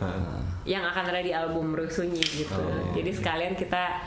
[0.65, 2.57] yang akan ada di album Rusunyi gitu.
[2.97, 4.01] Jadi sekalian kita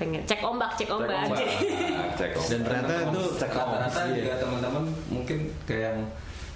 [0.00, 1.44] pengen cek ombak cek cek ombak, ombak.
[2.18, 2.48] Cek ombak.
[2.48, 5.38] Dan ternyata itu rata-rata juga teman-teman mungkin
[5.68, 5.98] kayak yang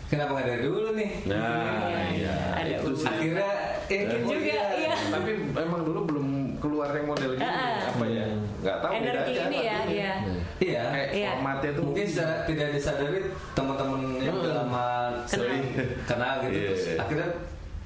[0.09, 1.11] kenapa nggak dari dulu nih?
[1.29, 3.51] Nah iya Ada itu sih akhirnya
[3.85, 4.65] eh Ikut oh juga, iya.
[4.81, 4.93] iya.
[5.13, 6.27] tapi emang dulu belum
[6.57, 7.45] keluar yang model gini
[7.85, 8.27] apa ya?
[8.65, 10.01] Nggak tahu energi aja ini ya lagunya.
[10.01, 10.15] ya
[10.59, 10.83] iya.
[10.89, 11.29] Kayak Iya.
[11.37, 13.21] formatnya tuh mungkin secara tidak disadari
[13.53, 14.87] teman-teman yang udah lama
[15.29, 15.63] sering
[16.09, 16.57] kenal gitu.
[16.57, 16.65] Iya.
[16.73, 17.29] terus akhirnya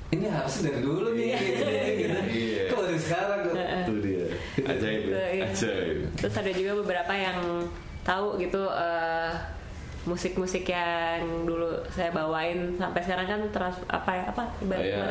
[0.09, 1.28] ini harusnya dari dulu nih.
[1.34, 1.64] Gitu,
[1.98, 2.18] gitu.
[2.30, 2.62] Iya.
[2.70, 4.24] kok dari sekarang itu dia
[4.64, 5.18] ajaib ya.
[5.30, 5.44] Iya.
[5.46, 7.38] ajaib terus ada juga beberapa yang
[8.02, 9.32] tahu gitu eh,
[10.02, 15.04] musik-musik yang dulu saya bawain sampai sekarang kan trans apa ya apa ibarat Ya,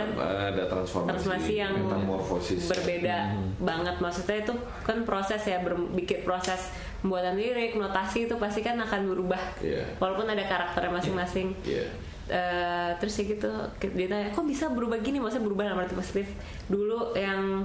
[0.49, 3.17] ada transformasi, transformasi yang metamorfosis berbeda
[3.61, 5.61] banget maksudnya itu kan proses ya
[5.93, 9.85] bikin proses pembuatan lirik notasi itu pasti kan akan berubah Iya.
[10.01, 11.85] walaupun ada karakternya masing-masing Iya.
[12.27, 13.47] Eh, terus ya gitu
[13.79, 15.15] dia tanya kok bisa berubah gini?
[15.23, 16.27] Maksudnya berubah dalam arti positif.
[16.67, 17.63] Dulu yang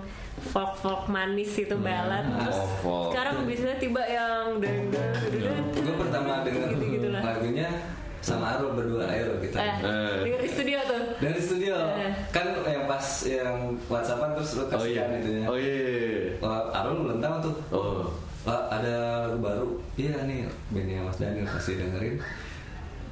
[0.54, 3.06] folk folk manis itu ballad terus Oh, folk.
[3.10, 7.68] sekarang bisa tiba yang deng deng deng, deng, gue pertama denger gitu gitu lah lagunya
[8.22, 9.58] sama Arul berdua air kita.
[9.58, 9.74] Eh,
[10.30, 10.38] Eh.
[10.46, 11.02] di studio tuh.
[11.18, 11.74] Dari studio?
[11.74, 12.12] Eh.
[12.30, 14.70] kan yang pas yang whatsappan terus lu oh iya.
[14.78, 15.46] kasihkan itunya.
[15.50, 17.54] Oh iya Wah, Arul belum tahu tuh.
[17.74, 18.06] Oh.
[18.46, 19.68] Wah, ada lagu baru.
[19.98, 22.22] Iya nih bandnya Mas Daniel pasti dengerin.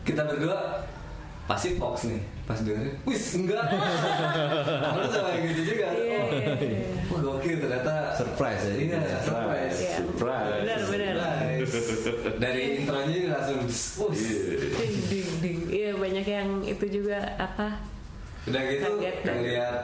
[0.07, 0.87] Kita berdua
[1.51, 2.23] pasti Fox nih.
[2.47, 3.67] Pas dengerin wis enggak.
[4.95, 5.87] Arul sama yang gitu juga.
[5.91, 6.81] Iya, oh, iya, iya.
[7.11, 7.95] wah gokil ternyata.
[8.15, 8.75] Surprise ya.
[8.79, 9.79] iya surprise.
[9.83, 9.95] Iya.
[9.99, 10.63] surprise.
[10.63, 11.15] Benar benar.
[11.67, 11.75] Surprise.
[12.39, 14.23] dari intronya langsung wis.
[14.79, 15.59] Ding ding ding.
[15.67, 17.83] Iya banyak yang itu juga apa?
[18.47, 19.17] Udah gitu Kaget.
[19.27, 19.79] ngeliat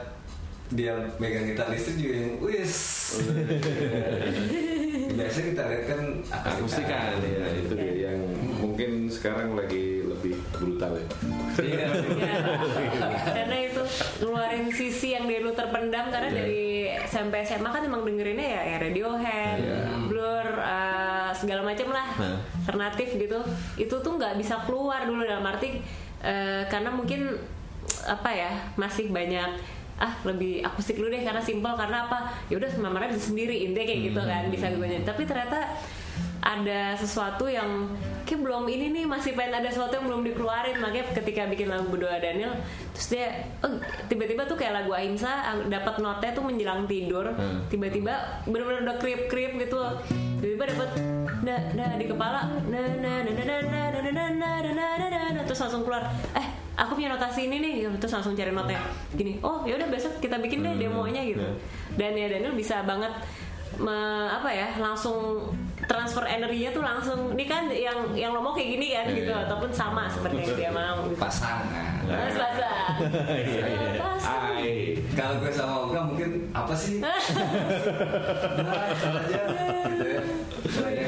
[0.67, 2.73] dia megang gitar listrik juga yang wis.
[5.17, 8.19] Biasanya kita lihat kan akustikan ya itu dia yang
[8.59, 9.96] mungkin sekarang lagi
[10.57, 11.07] brutal ya.
[11.57, 11.87] Iya.
[12.17, 12.37] Ya,
[13.37, 13.81] karena itu
[14.21, 18.77] ngeluarin sisi yang dari lu terpendam karena dari sampai SMA kan emang dengerinnya ya, ya
[18.81, 19.59] Radiohead,
[20.09, 22.07] Blur, eh, segala macam lah,
[22.65, 23.39] alternatif gitu.
[23.77, 25.79] Itu tuh nggak bisa keluar dulu dalam arti
[26.21, 27.37] eh, karena mungkin
[28.07, 32.29] apa ya masih banyak ah lebih akustik dulu deh karena simpel karena apa?
[32.53, 32.69] Ya udah
[33.09, 35.05] bisa sendiri intinya kayak gitu kan bisa gue nyanyi.
[35.05, 35.73] Tapi ternyata
[36.41, 37.89] ada sesuatu yang
[38.27, 41.87] kayak belum ini nih masih pengen ada sesuatu yang belum dikeluarin makanya ketika bikin lagu
[41.87, 42.53] berdoa Daniel
[42.91, 43.79] terus dia oh,
[44.11, 47.31] tiba-tiba tuh kayak lagu Ahimsa ah, dapat notnya tuh menjelang tidur
[47.71, 49.79] tiba-tiba bener-bener udah krip krip gitu
[50.43, 50.89] tiba-tiba dapat
[51.47, 54.91] nah nah di kepala nah nah nah nah nah nah nah nah nah nah nah
[54.99, 56.03] nah nah nah terus langsung keluar
[56.35, 58.77] eh aku punya notasi ini nih terus langsung cari notnya
[59.15, 61.41] gini oh ya udah besok kita bikin deh demonya gitu
[61.97, 63.09] dan ya Daniel bisa banget
[63.81, 65.49] me- apa ya langsung
[65.87, 69.31] transfer energinya tuh langsung ini kan yang yang lo mau kayak gini kan gitu.
[69.31, 71.15] Ataupun sama seperti yang dia mau gitu.
[71.17, 72.03] pasangan.
[72.05, 72.95] Mas pasang.
[74.27, 74.99] Ai.
[75.15, 76.99] kalau gue sama Oka mungkin apa sih?
[78.57, 79.41] Nah aja
[79.89, 80.21] gitu ya.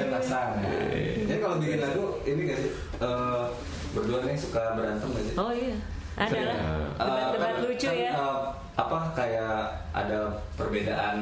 [0.09, 0.63] Pasangan.
[1.27, 2.71] Jadi kalau bikin lagu ini gak sih?
[2.99, 3.43] Eh,
[3.93, 5.36] berdua nih suka berantem gak sih?
[5.36, 5.75] Oh iya,
[6.20, 8.11] ada Eh, debat-debat kan- lucu kan, ya.
[8.11, 8.39] eh,
[8.76, 9.59] apa kayak
[9.91, 10.20] ada
[10.55, 11.17] perbedaan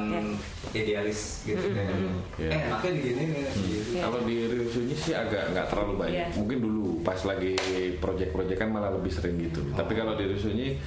[0.70, 1.90] idealis gitu kayak
[2.36, 2.50] Iya.
[2.50, 3.90] eh makanya digini nih gitu.
[3.90, 4.02] Iya.
[4.04, 6.14] Kalau di Ryusunya sih agak nggak terlalu banyak.
[6.24, 6.36] Iya.
[6.36, 7.54] Mungkin dulu pas lagi
[7.96, 9.62] project-project kan malah lebih sering gitu.
[9.72, 10.78] Tapi kalau di Ryusunya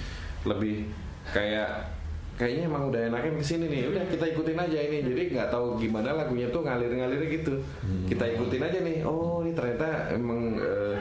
[0.43, 0.87] lebih
[1.29, 1.69] kayak
[2.33, 3.81] kayaknya emang udah enakin ke sini nih.
[3.87, 4.97] Udah kita ikutin aja ini.
[5.03, 7.59] Jadi nggak tahu gimana lagunya tuh ngalir-ngalir gitu.
[8.07, 9.03] Kita ikutin aja nih.
[9.03, 10.95] Oh ini ternyata emang eh,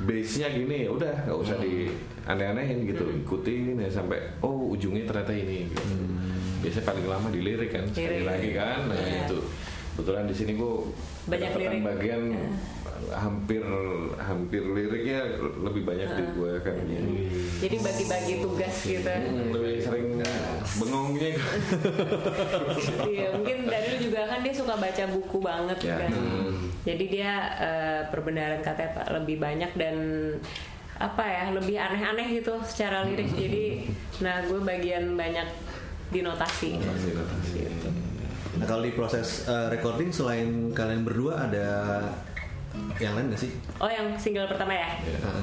[0.00, 0.88] base-nya gini.
[0.88, 1.92] Udah nggak usah di
[2.24, 3.04] aneh-anehin gitu.
[3.26, 5.68] Ikutin ya sampai oh ujungnya ternyata ini.
[5.68, 5.84] Gitu.
[6.62, 7.84] Biasanya paling lama di lirik kan.
[7.90, 8.26] Sekali Lirik.
[8.26, 8.78] lagi kan.
[8.88, 9.26] Nah Iya.
[9.26, 9.38] itu.
[9.92, 10.88] Kebetulan di sini gua
[11.28, 11.50] Banyak
[11.84, 12.22] bagian
[13.10, 13.62] hampir
[14.16, 16.76] hampir liriknya lebih banyak di gue kan
[17.58, 19.10] Jadi bagi-bagi tugas gitu.
[19.10, 20.06] Hmm, lebih sering
[20.78, 21.30] bengongnya
[23.12, 25.96] Iya, mungkin Daniel juga kan dia suka baca buku banget Ya.
[25.98, 26.12] kan.
[26.82, 29.96] Jadi dia eh, perbenaran katanya lebih banyak dan
[30.98, 33.30] apa ya lebih aneh-aneh gitu secara lirik.
[33.34, 33.90] Jadi,
[34.22, 35.48] nah gue bagian banyak
[36.12, 36.78] di notasi.
[36.78, 37.88] Gitu.
[38.60, 41.68] Nah kalau di proses uh, recording selain kalian berdua ada
[42.96, 43.50] yang lain gak sih?
[43.76, 44.96] Oh yang single pertama ya?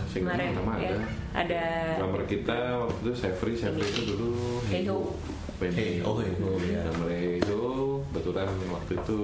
[0.09, 0.89] single Kemarin, pertama ya.
[0.89, 0.97] ada
[1.45, 1.63] Ada
[2.01, 4.61] drummer kita waktu itu Sefri Sefri itu dulu.
[4.65, 5.13] Hey Ho.
[5.59, 6.81] Hey, oh, Hey Ho, ya.
[6.89, 7.61] drummer Hey Ho
[8.09, 9.19] kebetulan waktu itu.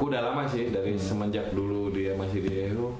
[0.00, 2.96] Udah lama sih dari semenjak dulu dia masih di Hey Ho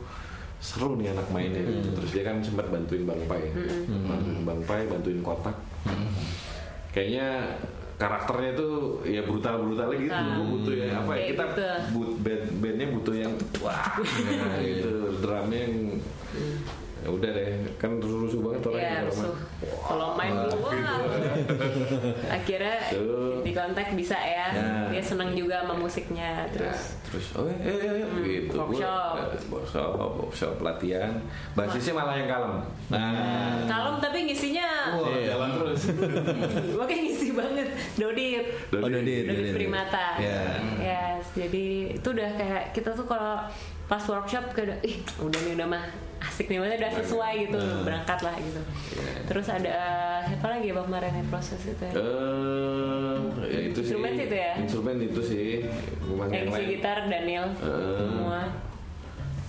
[0.63, 1.59] seru nih anak mainnya.
[1.59, 1.91] Gitu.
[1.99, 3.51] terus dia kan sempat bantuin Bang Pai.
[3.89, 5.57] Bantuin Bang Pai bantuin kotak.
[6.95, 7.59] Kayaknya
[8.03, 10.35] karakternya tuh ya brutal brutal gitu Brutal.
[10.35, 11.67] Gua butuh ya apa ya kita gitu.
[11.95, 13.33] but, band bandnya butuh yang
[13.63, 14.93] wah nah, itu
[15.23, 15.77] drumnya yang
[17.03, 18.02] ya udah deh kan
[22.33, 23.45] akhirnya Tuh.
[23.45, 24.49] di kontak bisa ya.
[24.51, 24.89] Ya.
[24.89, 26.43] Dia senang juga sama musiknya.
[26.43, 29.13] Ya, Terus terus oh eh, eh, eh, gitu workshop.
[29.21, 31.13] eh, workshop workshop pelatihan
[31.53, 32.55] basisnya malah yang kalem
[32.89, 35.93] nah kalem tapi ngisinya wah jalan terus
[36.73, 39.53] gue kayak ngisi banget Dodit Oh, Dodit, Dodit Dodit.
[39.55, 40.57] Primata Ya.
[40.81, 43.45] Yes, jadi itu udah kayak kita tuh kalau
[43.85, 45.85] pas workshop kayak udah, ih udah nih udah mah
[46.23, 48.61] asik nih maksudnya udah sesuai gitu berangkat lah gitu.
[49.27, 49.77] Terus ada
[50.23, 51.93] siapa lagi ya bang kemarin proses itu ya?
[51.93, 53.17] Eh
[53.49, 53.93] ya itu sih.
[53.93, 54.53] Instrumen sih itu ya?
[54.57, 55.47] instrumen itu sih
[56.31, 57.99] yang gitar Daniel Eh.
[57.99, 58.41] semua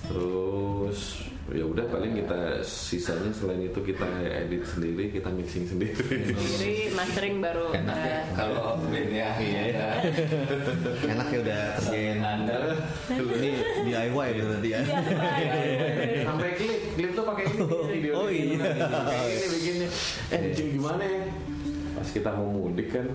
[0.04, 1.24] terus
[1.54, 5.94] ya udah paling kita sisanya selain itu kita edit sendiri kita mixing sendiri.
[6.34, 7.70] Sendiri mastering baru.
[7.76, 8.10] Enak ya.
[8.10, 9.88] Eh, kalau bandnya iya.
[11.14, 12.60] Enak ya udah kerjain anda
[13.12, 13.50] ini
[13.86, 14.80] DIY gitu nanti ya.
[14.82, 15.00] Iya,
[16.32, 18.66] sampai klip klip tuh pakai ini video Oh, iya.
[19.28, 19.88] ini bikinnya
[20.32, 21.22] eh Jim gimana ya?
[22.00, 23.06] Pas kita mau mudik kan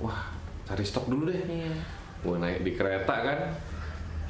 [0.00, 0.32] wah
[0.64, 1.36] cari stok dulu deh.
[1.46, 1.74] Iya.
[2.24, 3.38] gua naik di kereta kan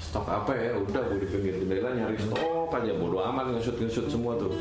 [0.05, 0.77] stok apa ya?
[0.77, 2.93] Udah gue di pinggir jendela nyari stok aja.
[3.01, 4.53] Bodo amat ngesut ngesut semua tuh.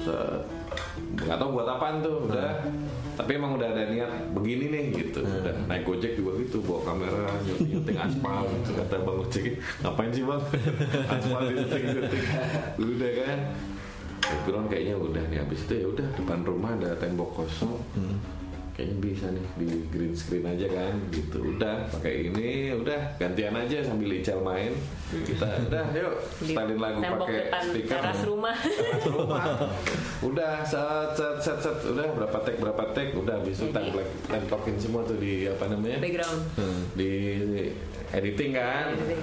[1.20, 2.64] Nggak tahu buat apaan tuh udah.
[3.14, 5.22] Tapi emang udah ada niat begini nih gitu.
[5.22, 7.30] Udah naik gojek juga gitu bawa kamera
[7.60, 9.46] nyuting aspal gitu kata bang gojek.
[9.84, 10.42] Ngapain sih bang?
[11.12, 12.24] Aspal di syuting syuting
[12.80, 13.40] udah kan.
[14.24, 17.76] Background kayaknya udah nih habis itu ya udah depan rumah ada tembok kosong
[18.74, 21.54] kayaknya bisa nih di green screen aja kan gitu.
[21.54, 24.74] Udah pakai ini udah gantian aja sambil Ical main.
[25.14, 28.58] Kita udah yuk setelin lagu pakai speaker teras rumah.
[28.82, 29.46] Teras rumah.
[30.26, 31.78] Udah set set set set.
[31.86, 36.02] Udah berapa take berapa take udah habis itu template templokin semua tuh di apa namanya?
[36.02, 36.42] Background.
[36.98, 37.12] Di
[38.10, 38.98] editing kan?
[38.98, 39.22] Editing.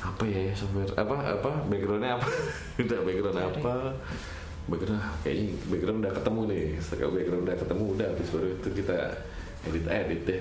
[0.00, 2.28] apa ya software apa apa backgroundnya apa?
[2.80, 3.74] Udah background apa
[4.70, 6.64] background ah, kayaknya background udah ketemu nih.
[6.78, 8.98] Setelah background udah ketemu udah habis baru itu kita
[9.60, 10.40] edit edit deh.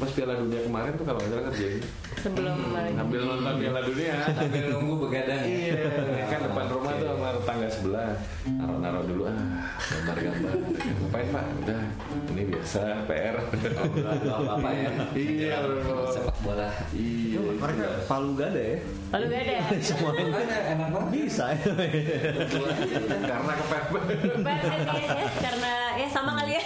[0.00, 1.82] Pas Piala Dunia kemarin tuh kalau nggak salah kerjain
[2.16, 2.92] sebelum kemarin.
[2.96, 4.14] Sambil nonton Piala Dunia.
[4.38, 5.42] Sambil nunggu begadang.
[5.44, 5.52] Ya.
[5.52, 8.10] Iya, kan depan rumah tuh sama tetangga sebelah.
[8.48, 10.54] Naruh-naruh dulu ah, gambar-gambar.
[10.74, 11.44] Ngapain pak?
[11.60, 11.82] Udah,
[12.30, 13.36] ini biasa PR.
[14.48, 14.90] Apa ya.
[15.12, 15.56] Iya.
[16.10, 16.68] Sepak bola.
[16.90, 17.40] Iya.
[17.54, 18.78] Mereka palu gada ya.
[19.14, 20.24] lalu gak ada Semuanya
[20.68, 21.10] enak banget.
[21.12, 21.64] bisa ya.
[23.24, 24.04] Karena kepepet.
[24.42, 26.64] Ya, karena ya sama kali ya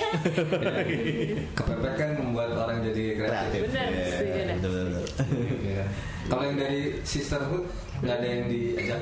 [1.53, 3.61] Kepepet kan membuat orang jadi kreatif.
[3.69, 4.57] Benar, Iya.
[5.61, 5.85] Iya.
[6.29, 7.64] Kalau yang dari sisterhood
[8.01, 9.01] nggak ada yang diajak.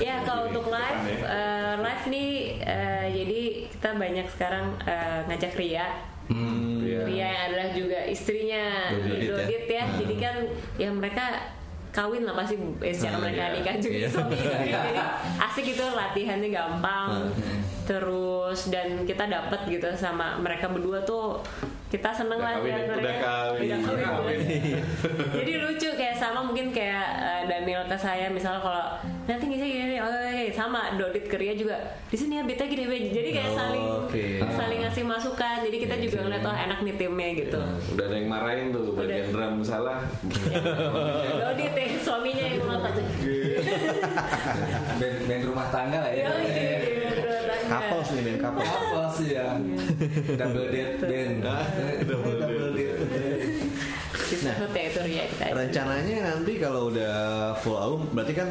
[0.00, 5.86] Ya kalau untuk live, eh, live nih eh, jadi kita banyak sekarang eh, ngajak Ria.
[6.26, 6.80] Hmm.
[6.80, 7.00] Iya.
[7.04, 9.76] Ria yang adalah juga istrinya Dodit ya.
[9.78, 9.84] Ya.
[9.98, 10.36] Jadi kan
[10.76, 11.24] ya mereka
[11.90, 13.54] kawin lah pasti eh, secara Ah, mereka iya.
[13.56, 14.08] nikah juga Iya.
[14.08, 14.68] suami istri.
[14.74, 14.92] Jadi
[15.36, 17.10] asik gitu latihannya gampang.
[17.84, 21.42] Terus dan kita dapat gitu sama mereka berdua tuh
[21.90, 22.76] kita seneng Udah lah kawin ya?
[22.78, 22.94] mereka.
[22.94, 23.60] Udah kawin.
[23.60, 23.98] Udah kawin.
[23.98, 24.38] Udah kawin.
[25.34, 28.84] Jadi lucu kayak sama mungkin kayak eh, Daniel ke saya misalnya kalau
[29.26, 32.84] nanti ngisi gini oh, oke sama Dodit ke Ria juga di sini ya beatnya gini
[32.84, 34.24] Bet." jadi kayak Oh, saling oke.
[34.50, 37.60] saling ngasih masukan jadi kita juga ngeliat oh enak nih timnya gitu
[37.94, 40.02] Udah ada yang marahin tuh bagian drum salah.
[41.36, 42.94] Dodit ya suaminya yang ngotot
[44.96, 46.22] Band, band rumah tangga lah ya.
[46.22, 46.76] Iya, iya,
[47.70, 47.78] iya.
[47.78, 48.66] Kapos nih kapos.
[48.66, 49.48] Apa sih ya?
[50.34, 51.38] Double date band.
[52.02, 52.98] Double date.
[54.30, 57.14] Ya kita Rencananya nanti kalau udah
[57.58, 58.48] full album berarti kan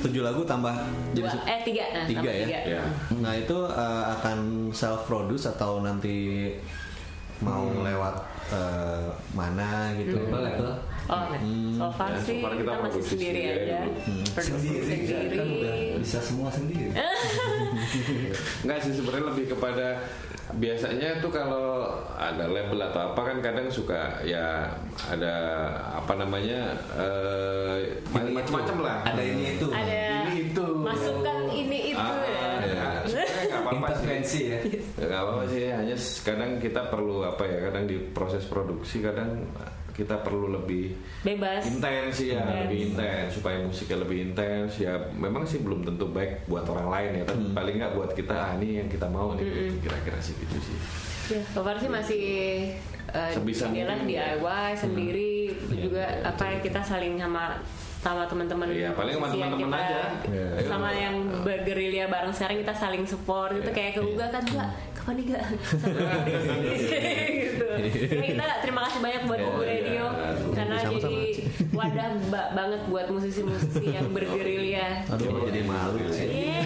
[0.00, 0.72] tujuh lagu tambah
[1.12, 2.46] jadi Dua, eh tiga nah, tiga ya?
[2.48, 2.58] tiga.
[2.64, 2.82] Ya.
[3.20, 6.48] Nah itu uh, akan self produce atau nanti
[7.44, 8.16] mau lewat
[8.52, 10.16] uh, mana gitu?
[10.24, 10.68] Label label.
[11.10, 11.40] Oh, nah.
[11.74, 13.78] so far Ya, so sih far kita kita, masih produksi sendiri sendiri aja.
[13.82, 13.92] dulu.
[14.30, 15.36] Produksi Sendiri sendiri.
[15.36, 16.88] kan udah bisa semua sendiri.
[18.62, 19.86] Enggak sih sebenarnya lebih kepada
[20.50, 24.66] biasanya tuh kalau ada label atau apa kan kadang suka ya
[25.06, 25.34] ada
[25.94, 28.98] apa namanya eh, Ini macam-macam lah.
[29.06, 29.66] Ada ini itu.
[29.70, 30.66] Ada Ini itu.
[30.76, 32.48] masukan ini itu Ah, ya.
[32.66, 32.88] ya.
[33.06, 33.86] Sebenarnya nggak apa-apa sih.
[33.94, 34.58] Intervensi ya.
[34.98, 39.30] Ya, nggak apa-apa sih hanya kadang kita perlu apa ya kadang di proses produksi kadang
[40.00, 41.60] kita perlu lebih Bebas.
[41.62, 42.60] intens ya Intens.
[42.62, 47.10] lebih intens supaya musiknya lebih intens ya memang sih belum tentu baik buat orang lain
[47.14, 49.76] ya tapi paling nggak buat kita ah ini yang kita mau nih gitu.
[49.82, 50.78] kira-kira sih gitu sih
[51.30, 52.22] Ya, so far sih masih
[53.08, 54.34] uh, Sebisa mungkin, ya.
[54.34, 57.54] DIY sendiri juga iya, apa ya kita saling sama
[57.96, 59.86] sama teman-teman Iya, paling sama yang teman-teman kita-
[60.26, 60.66] aja.
[60.66, 60.98] Sama Ayo.
[60.98, 63.70] yang bergerilya bareng sekarang kita saling support itu Iya.
[63.70, 64.68] kayak Uga kan Mbak
[65.00, 65.42] kapan nih gak
[67.32, 67.66] gitu.
[68.12, 69.72] Ya kita terima kasih banyak buat Oh, Ugu iya.
[69.72, 70.04] Radio
[70.52, 71.16] karena jadi
[71.72, 72.08] wadah
[72.52, 75.08] banget buat musisi-musisi yang bergerilya.
[75.08, 75.48] Aduh.
[75.48, 75.96] jadi malu.
[76.12, 76.60] Iya.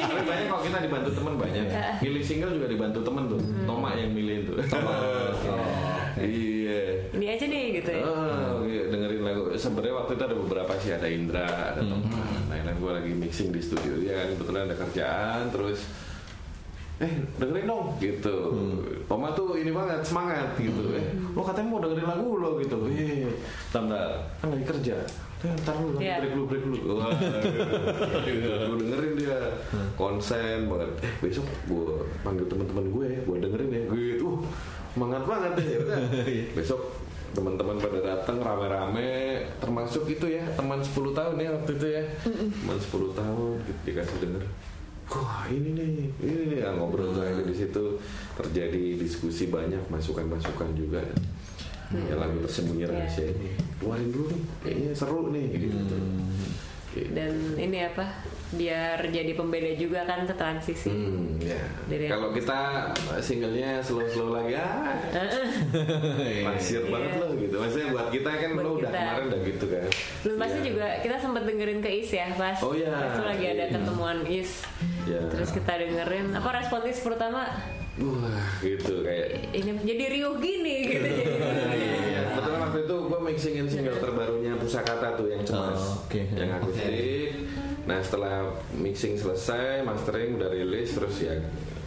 [0.00, 1.64] tapi banyak kalau kita dibantu teman banyak.
[2.00, 3.40] Milih single juga dibantu teman tuh.
[3.68, 4.56] Toma yang milih tuh.
[6.10, 7.06] Iya.
[7.16, 8.02] Ini aja nih gitu ya.
[8.02, 9.42] Oh, iya, dengerin lagu.
[9.54, 12.18] Sebenarnya waktu itu ada beberapa sih, ada Indra, ada Toma.
[12.50, 12.76] Lain-lain.
[12.82, 13.94] Gue lagi mixing di studio.
[14.02, 15.86] Ya kan kebetulan ada kerjaan, terus
[17.00, 18.36] eh dengerin dong gitu.
[19.08, 20.92] Toma tuh ini banget semangat gitu.
[20.92, 22.76] Eh, lo katanya mau dengerin lagu lo gitu.
[22.86, 23.32] Iya,
[23.72, 24.96] tanda kan lagi kerja.
[25.40, 26.20] Eh, ntar lu, Iya.
[26.20, 27.00] break dulu, break dulu.
[27.00, 29.38] Wah, gue dengerin dia
[29.96, 30.90] konsen banget.
[31.00, 33.84] Eh, besok gue panggil teman-teman gue, gue dengerin ya.
[33.88, 34.44] Gitu, uh,
[34.92, 35.66] semangat banget deh.
[35.66, 35.98] Ya udah.
[36.60, 36.80] Besok
[37.30, 42.74] teman-teman pada datang rame-rame termasuk itu ya teman 10 tahun ya waktu itu ya teman
[42.74, 44.44] 10 tahun gitu, dikasih denger
[45.12, 45.86] wah ini nih
[46.18, 47.98] ini nih Ah, ngobrol saya di situ
[48.34, 51.02] terjadi diskusi banyak masukan-masukan juga
[51.90, 52.92] ya lagu tersembunyi Iya.
[52.92, 55.98] rahasia ini keluarin dulu nih kayaknya seru nih gitu
[56.90, 57.14] Gitu.
[57.14, 58.02] dan ini apa
[58.50, 61.54] biar jadi pembeda juga kan ke transisi Hmm, ya.
[61.86, 62.58] Yang- Kalau kita
[63.20, 64.98] singlenya slow-slow lagi, ah,
[66.44, 66.90] pasir Iya.
[66.90, 67.54] banget loh gitu.
[67.56, 68.98] Maksudnya buat kita kan Buat lo udah kita.
[68.98, 69.84] kemarin udah gitu kan.
[70.20, 70.66] Belum pasti Iya.
[70.66, 72.90] juga kita sempat dengerin ke Is ya pas Oh, iya.
[72.90, 73.72] pas itu lagi ada Iya.
[73.72, 74.50] ketemuan Is
[75.10, 75.20] Iya.
[75.28, 77.42] terus kita dengerin apa respon Is pertama
[77.92, 79.50] Wah, gitu kayak.
[79.50, 81.24] ini jadi riuh gini gitu jadi
[82.10, 86.22] Iya, betul waktu itu gue mixingin single terbarunya Pusakata tuh yang cemas, Oh, oke.
[86.30, 87.50] yang akustik.
[87.82, 88.34] Nah setelah
[88.72, 91.34] mixing selesai, mastering udah rilis terus ya,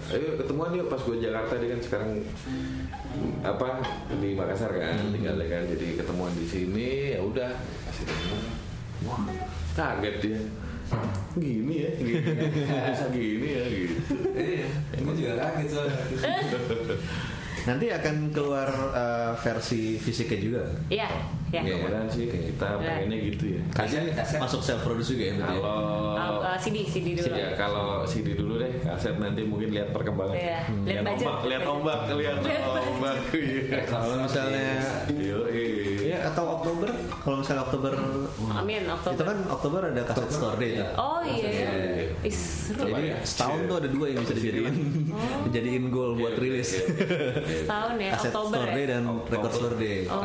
[0.10, 2.12] ayo ketemuan yuk pas gue Jakarta dia kan sekarang
[3.42, 3.70] apa
[4.14, 7.52] di Makassar kan tinggalnya kan, jadi ketemuan di sini ya udah.
[9.04, 9.24] Wah,
[9.74, 10.40] kaget dia.
[11.34, 12.14] Gini ya, gini.
[12.86, 13.96] bisa gini ya gitu.
[14.32, 15.98] Iya, gue juga kaget soalnya.
[17.64, 20.64] Nanti akan keluar uh, versi fisiknya juga.
[20.90, 21.08] Iya,
[21.48, 21.62] Ya.
[21.62, 24.42] mudah-mudahan sih kita pengennya gitu ya Kaset Kaset.
[24.42, 25.54] masuk self produce juga ya berarti.
[25.54, 25.62] ya?
[25.62, 25.78] kalau
[26.34, 27.30] Oh, uh, CD CD dulu.
[27.32, 30.34] Ya, kalau CD dulu deh, kaset nanti mungkin lihat perkembangan.
[30.34, 32.90] Iya, lihat budget, ombak, lihat lihat ombak, lihat Lihat budget.
[32.90, 33.16] ombak.
[33.38, 33.80] Iya.
[33.86, 35.30] Kalau misalnya Iya, iya.
[35.30, 35.33] ya
[36.24, 36.88] atau Oktober,
[37.20, 37.92] kalau misalnya Oktober
[38.56, 39.16] Amin Oktober.
[39.16, 40.86] itu kan Oktober ada kaset store day itu.
[40.96, 41.52] Oh iya.
[42.24, 43.28] Ih, seru Jadi banget.
[43.28, 44.76] setahun tuh ada dua yang bisa dijadiin
[45.48, 46.80] dijadiin goal buat rilis.
[47.64, 48.92] Setahun ya Kaset Oktober store day ya.
[48.96, 49.98] dan record store day.
[50.08, 50.24] Oh.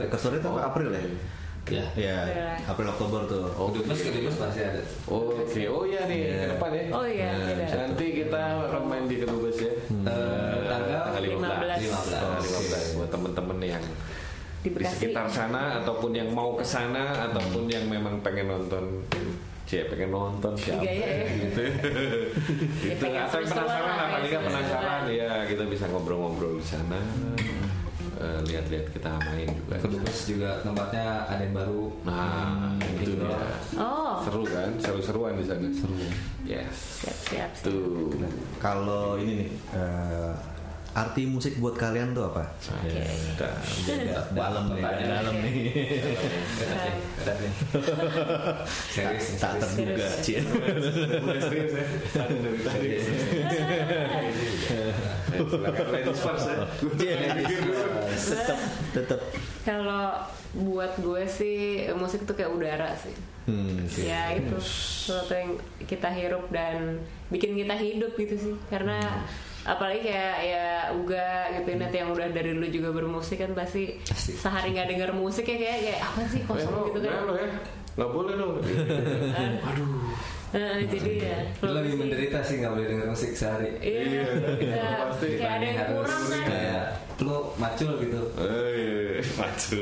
[0.00, 0.60] Record store day itu apa?
[0.66, 1.04] April ya?
[1.66, 1.82] Ya.
[1.98, 2.46] Ya, April.
[2.70, 3.44] April Oktober tuh.
[3.58, 4.78] Oh, Dubes ke Dubes pasti ada.
[5.10, 6.82] Oke, oh iya nih, ke depan ya.
[6.94, 7.64] Oh iya, beda.
[7.74, 9.74] Nanti kita akan main di Kedubes ya.
[9.90, 11.90] Eh, tanggal Tanggal 15.
[11.90, 12.22] 15.
[12.22, 13.82] Tanggal 15 buat temen-temen yang
[14.66, 19.06] Di di sekitar sana ataupun yang mau ke sana ataupun yang memang pengen nonton
[19.66, 21.26] Cie pengen nonton siapa ya.
[21.26, 21.62] gitu.
[22.86, 25.00] Ya, itu pengen atau penasaran lah, lah paling nggak pengen penasaran.
[25.10, 26.98] ya kita bisa ngobrol-ngobrol di sana.
[28.16, 29.76] Eh, lihat-lihat kita main juga.
[29.76, 31.82] Ke Dubes juga tempatnya ada yang baru.
[32.06, 33.38] nah itu dia.
[33.76, 34.22] Oh.
[34.24, 34.70] seru kan?
[34.80, 35.68] Seru-seruan di sana.
[35.68, 35.98] Seru.
[36.46, 37.02] Yes.
[37.04, 37.50] Siap siap.
[37.52, 37.66] siap.
[37.66, 38.14] tuh.
[38.62, 40.32] Kalau ini nih eh,
[40.96, 42.56] arti musik buat kalian tuh apa?
[42.56, 43.04] Oke.
[43.36, 43.60] Da-
[44.38, 45.54] dalam nih, dalam nih.
[48.88, 50.40] Serius, nih, Tak terduga, Cie.
[50.40, 51.84] Udah serius ya
[52.16, 52.88] Tadi dari tadi
[55.36, 56.56] Silakan ladies first ya
[58.16, 58.58] Tetap,
[58.96, 59.20] tetap.
[59.66, 60.04] Kalau
[60.56, 63.12] buat gue sih musik tuh kayak udara sih.
[63.44, 64.08] Hmm, sih.
[64.08, 68.54] Ya itu sesuatu yang kita hirup dan bikin kita hidup gitu sih.
[68.72, 69.26] Karena
[69.66, 74.70] apalagi kayak ya Uga gitu nanti yang udah dari dulu juga bermusik kan pasti sehari
[74.70, 77.26] nggak denger musik ya kayak kayak apa sih Eh, kosong lo, gitu kan.
[77.26, 77.48] lo ya
[77.96, 78.54] Gak boleh dong
[80.54, 81.38] Eh, jadi ya.
[81.58, 83.76] Lu lebih menderita sih nggak boleh denger musik sehari.
[83.82, 84.24] Iya,
[84.56, 84.84] bisa.
[85.10, 85.28] pasti.
[85.36, 86.42] kayak ada yang kurang kan.
[86.46, 86.84] Kayak
[87.18, 88.20] lu macul gitu.
[88.38, 89.78] Eh, maju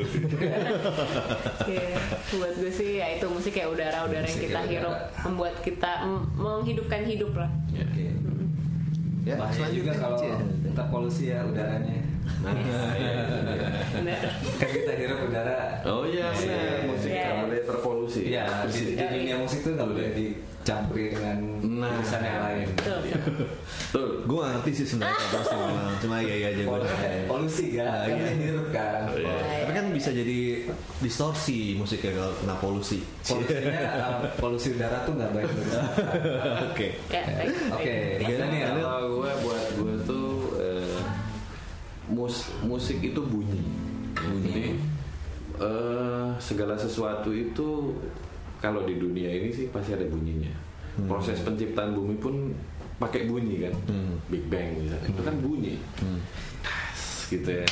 [1.69, 1.87] Iya,
[2.33, 5.91] buat gue sih ya itu musik kayak udara-udara yang kita hirup, membuat kita
[6.33, 7.49] menghidupkan hidup lah.
[7.71, 8.14] Oke.
[9.25, 10.37] Ya, Bahaya selanjutnya, juga kalau Cie.
[10.69, 11.97] tetap polusi ya udaranya.
[12.45, 13.13] Nah, iya, iya.
[13.97, 14.21] Bener.
[14.61, 15.81] Kan kita hirup udara.
[15.81, 16.85] Oh iya, iya.
[16.85, 17.25] musik Iya.
[17.25, 18.21] nggak boleh terpolusi.
[18.29, 20.09] Iya, di, di dunia musik tuh nggak boleh
[20.65, 21.93] dicampuri dengan Nah.
[21.93, 22.67] urusan yang lain.
[22.81, 22.99] Tuh.
[23.93, 24.09] Tuh.
[24.25, 25.93] Gue gak ngerti sih sebenarnya apa pasti memang.
[26.01, 26.69] Cuma iya iya aja gue.
[26.73, 26.97] Polusi,
[27.29, 28.31] polusi kan, Ah, kan iya.
[28.33, 29.01] hirup kan.
[29.13, 30.39] Tapi kan bisa jadi
[30.99, 32.99] distorsi musiknya kalau kena polusi.
[33.21, 35.49] Polusinya, uh, polusi udara tuh nggak baik.
[36.65, 36.87] Oke.
[37.13, 37.21] Ya,
[37.69, 37.93] Oke.
[38.19, 38.73] Mas Daniel.
[38.75, 40.97] Kalau gue buat gue tuh eh,
[42.09, 42.35] mus
[42.65, 43.61] musik itu bunyi.
[44.17, 44.73] Jadi
[45.61, 47.93] eh, segala sesuatu itu
[48.65, 50.49] kalau di dunia ini sih pasti ada bunyinya.
[51.05, 52.49] Proses penciptaan bumi pun
[52.97, 53.73] pakai bunyi kan.
[54.25, 55.73] Big Bang misalnya itu kan bunyi.
[56.65, 57.67] Tas, gitu ya.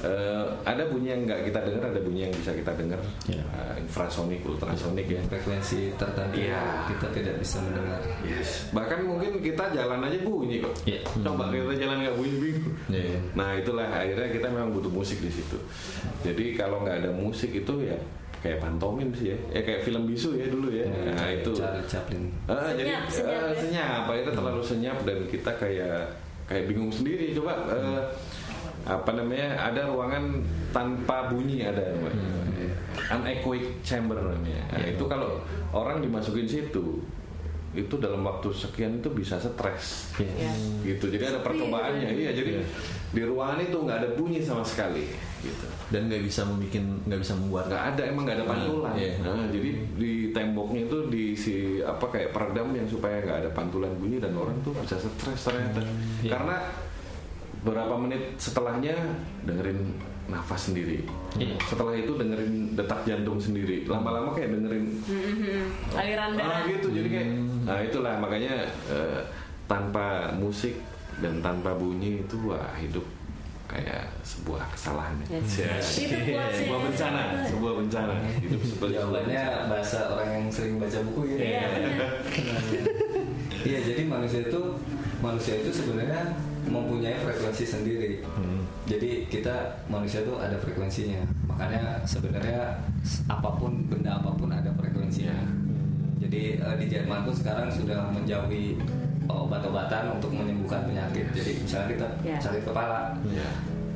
[0.00, 2.96] Eh, ada bunyi yang nggak kita dengar, ada bunyi yang bisa kita dengar.
[3.28, 3.44] Ya.
[3.44, 5.20] Eh, infrasonik, ultrasonik ya.
[5.28, 6.88] Frekuensi tertentu Iya.
[6.88, 8.00] kita tidak bisa mendengar.
[8.24, 8.72] Yes.
[8.72, 10.72] Bahkan mungkin kita jalan aja bunyi kok.
[10.88, 11.04] Iya.
[11.04, 12.74] Coba kita jalan nggak bunyi bingung.
[12.88, 13.20] Iya, iya.
[13.36, 15.58] Nah itulah akhirnya kita memang butuh musik di situ.
[16.24, 17.96] Jadi kalau nggak ada musik itu ya
[18.40, 19.38] kayak pantomim sih ya.
[19.52, 20.88] Ya kayak film bisu ya dulu ya.
[20.88, 21.52] Nah itu.
[21.52, 22.24] Charlie Chaplin.
[22.48, 23.56] Ah, jadi Senyap, senyap ah, ya.
[23.60, 24.02] senyap.
[24.08, 25.98] Akhirnya terlalu senyap dan kita kayak
[26.48, 27.36] kayak bingung sendiri.
[27.36, 28.00] Coba eh,
[28.88, 29.60] apa namanya?
[29.70, 30.40] Ada ruangan
[30.72, 32.28] tanpa bunyi ada namanya.
[33.10, 34.60] Unechoic chamber namanya.
[34.72, 35.42] Nah, itu kalau
[35.74, 37.02] orang dimasukin situ
[37.70, 40.10] itu dalam waktu sekian itu bisa stres.
[40.18, 40.50] Ya.
[40.82, 41.06] gitu.
[41.06, 42.10] Jadi ada percobaannya.
[42.10, 42.18] Iya.
[42.18, 42.50] iya jadi
[43.14, 45.06] di ruangan itu nggak ada bunyi sama sekali
[45.42, 45.66] gitu.
[45.94, 47.64] Dan nggak bisa membuat nggak bisa membuat.
[47.70, 48.92] Nggak ada emang nggak ada pantulan.
[48.98, 49.12] Iya.
[49.22, 54.18] Nah, jadi di temboknya itu diisi apa kayak peredam yang supaya nggak ada pantulan bunyi
[54.18, 55.86] dan orang tuh bisa stres ternyata.
[56.26, 56.56] Karena
[57.62, 58.96] beberapa menit setelahnya
[59.46, 61.02] dengerin nafas sendiri
[61.62, 65.62] setelah itu dengerin detak jantung sendiri lama-lama kayak dengerin Mhm.
[65.92, 66.60] Aliran ah darah.
[66.68, 67.62] gitu jadi kayak Hmm.
[67.62, 68.54] nah itulah makanya
[68.86, 69.20] eh,
[69.66, 70.78] tanpa musik
[71.18, 73.04] dan tanpa bunyi itu wah hidup
[73.66, 75.38] kayak sebuah kesalahan ya.
[75.38, 75.78] Ya.
[75.78, 76.58] Itu quotes-nya.
[76.58, 81.38] sebuah bencana sebuah bencana hidup seperti Jawabannya bahasa orang yang sering baca buku gitu.
[81.40, 81.70] Iya.
[83.60, 84.60] Iya, jadi manusia itu
[85.20, 88.24] manusia itu sebenarnya mempunyai frekuensi sendiri.
[88.90, 89.54] Jadi kita
[89.86, 91.22] manusia itu ada frekuensinya.
[91.46, 92.74] Makanya sebenarnya
[93.30, 95.46] apa pun benda apa pun ada frekuensinya.
[96.18, 98.74] Jadi eh, di Jerman pun sekarang sudah menjauhi
[99.30, 101.30] obat-obatan untuk menyembuhkan penyakit.
[101.30, 102.36] Jadi misalnya kita Ya.
[102.42, 103.46] sakit kepala, Ya.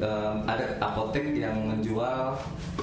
[0.05, 2.37] Em, ada apotek yang menjual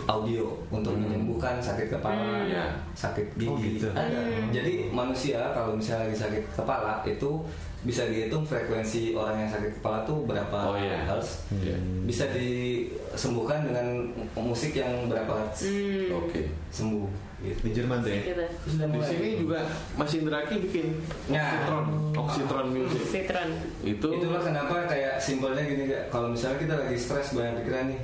[0.03, 2.73] audio untuk menyembuhkan sakit kepala, Iya.
[2.97, 3.45] sakit gigi.
[3.45, 3.87] Oh, gitu.
[3.93, 4.49] Ada.
[4.49, 7.45] Jadi manusia kalau misalnya lagi sakit kepala itu
[7.81, 11.05] bisa dihitung frekuensi orang yang sakit kepala tuh berapa Oh, iya.
[11.05, 11.45] hertz.
[11.53, 11.77] Iya.
[12.03, 15.65] Bisa disembuhkan dengan musik yang berapa hertz.
[16.09, 16.49] Oke.
[16.69, 17.30] Sembuh.
[17.41, 17.57] Gitu.
[17.59, 18.21] Di Jerman tuh ya.
[18.21, 19.59] gitu Di sini juga
[19.93, 20.87] Mas Indraki bikin
[21.25, 21.41] Ya.
[21.57, 23.01] Oxytron, Oxytron Music.
[23.03, 23.49] Citron
[23.81, 28.01] Itu Itulah kenapa kayak simpelnya gini gak Kalau misalnya kita lagi stres banyak pikiran nih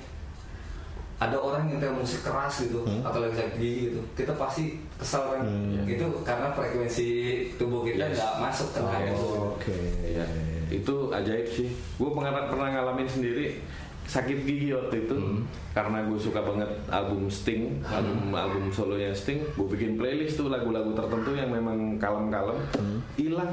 [1.17, 5.25] ada orang yang nyetel musik keras gitu atau lagi sakit gigi gitu kita pasti kesel
[5.27, 5.41] kan
[5.81, 7.09] itu karena frekuensi
[7.57, 8.21] tubuh kita Yes.
[8.21, 8.79] nggak masuk ke
[9.17, 9.73] Oh, Oke.
[10.07, 10.21] ya,
[10.69, 11.73] itu ajaib sih.
[11.97, 13.57] Gue pernah pernah ngalamin sendiri
[14.07, 15.15] sakit gigi waktu itu
[15.71, 19.43] karena gue suka banget album Sting, album album solonya Sting.
[19.53, 22.55] Gue bikin playlist tuh lagu-lagu tertentu yang memang kalem-kalem,
[23.13, 23.51] hilang.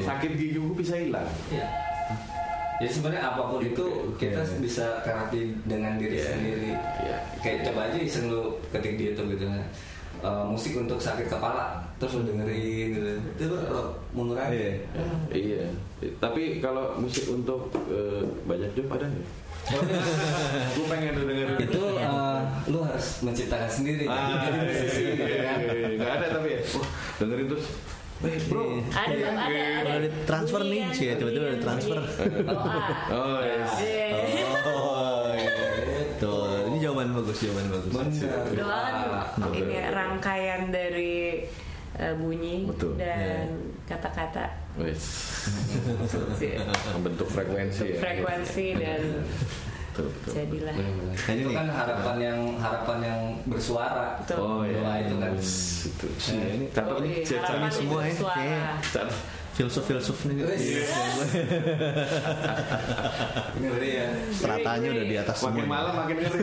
[0.00, 1.26] Sakit gigi gue bisa hilang.
[1.50, 1.66] ya
[2.80, 3.84] ya sebenarnya apa pun itu
[4.16, 6.32] kita bisa terapi dengan diri Iya.
[6.32, 7.16] sendiri Iya.
[7.44, 9.44] kayak coba aja iseng lu ketik di YouTube gitu
[10.20, 13.08] Eh, musik untuk sakit kepala terus lu dengerin gitu
[13.40, 14.84] itu lu mengurangi
[15.32, 15.64] Iya.
[15.96, 16.12] Iya.
[16.20, 19.28] Tapi kalau musik untuk eh, banyak job ada nggak?
[20.76, 25.56] gue pengen dengerin itu eh, lu harus menciptakan sendiri Ah, jadi musisi gitu kan
[25.96, 26.60] nggak ada tapi ya.
[26.76, 27.66] Wah, dengerin terus.
[28.20, 28.84] Bro.
[28.92, 31.96] ada ada ada Ada transfer nih, sih, tiba-tiba ada transfer.
[33.08, 33.40] Oh.
[33.40, 33.64] Iya.
[37.20, 37.92] Bagus, jawaban bagus.
[37.92, 38.40] Bener.
[38.56, 38.80] doa
[39.36, 41.44] kan ini ya, rangkaian dari
[41.94, 42.96] eh, bunyi Betul.
[42.96, 43.46] dan
[43.84, 44.46] kata-kata
[44.78, 45.02] Wes.
[46.38, 46.54] Sih.
[46.94, 47.98] Membentuk frekuensi ya.
[47.98, 49.00] frekuensi dan
[49.90, 50.32] Betul, betul.
[50.32, 50.86] jadilah Nah,
[51.34, 54.38] ini itu kan harapan yang harapan yang bersuara Betul.
[54.38, 54.78] Oh iya.
[54.78, 55.32] Doa itu kan.
[55.34, 56.06] Itu.
[56.06, 57.74] Nah, ini Iya, catat harapan nih.
[57.74, 58.00] semua
[58.38, 58.64] ya,
[59.66, 59.84] bersuara.
[59.84, 60.08] kayaknya.
[60.10, 60.10] Catat.
[60.10, 60.36] filsuf-filsuf nih.
[60.40, 60.64] Wes.
[63.60, 65.52] ngeri ya Stratanya udah di atas semua.
[65.52, 66.40] Makin malam makin ngeri.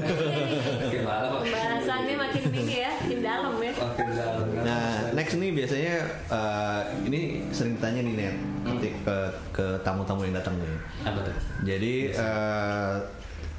[0.93, 4.63] gimana pak pembahasannya makin ini ya makin dalam ya makin dalam kan?
[4.63, 5.95] Nah, next nih biasanya
[6.29, 8.35] eh, ini sering ditanya nih net
[8.67, 9.17] ketik ke
[9.55, 10.79] ke tamu-tamu yang datang nih.
[11.07, 12.95] apa tuh Jadi eh,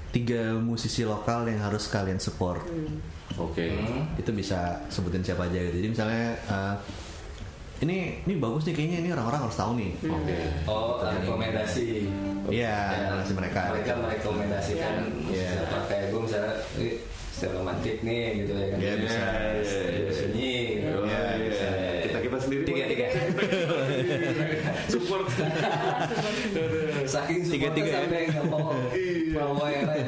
[0.09, 2.65] tiga musisi lokal yang harus kalian support.
[3.37, 3.77] Oke.
[3.77, 4.09] Hmm.
[4.17, 5.85] Itu bisa sebutin siapa aja gitu.
[5.85, 6.75] Jadi misalnya eh,
[7.79, 9.91] ini ini bagus nih kayaknya ini orang-orang harus tahu nih.
[10.03, 10.37] Oke.
[10.65, 12.11] oh rekomendasi
[12.49, 13.61] Iya, Ya, rekomendasi mereka.
[13.71, 15.49] mereka merekomendasikan Iya.
[15.55, 16.97] siapa kayak gue misalnya "Ih,
[17.29, 19.25] secara romantik nih gitu ya kan Iya, bisa.
[19.55, 20.91] Iya, sunyi gitu.
[20.93, 21.45] Oh, Iya, iya.
[21.45, 21.69] bisa.
[22.03, 23.07] Kita kita sendiri tiga tiga
[24.93, 25.27] support.
[27.07, 27.99] saking Tiga-tiga ya?
[28.03, 28.69] sampai nggak mau
[29.31, 30.07] bawa yang lain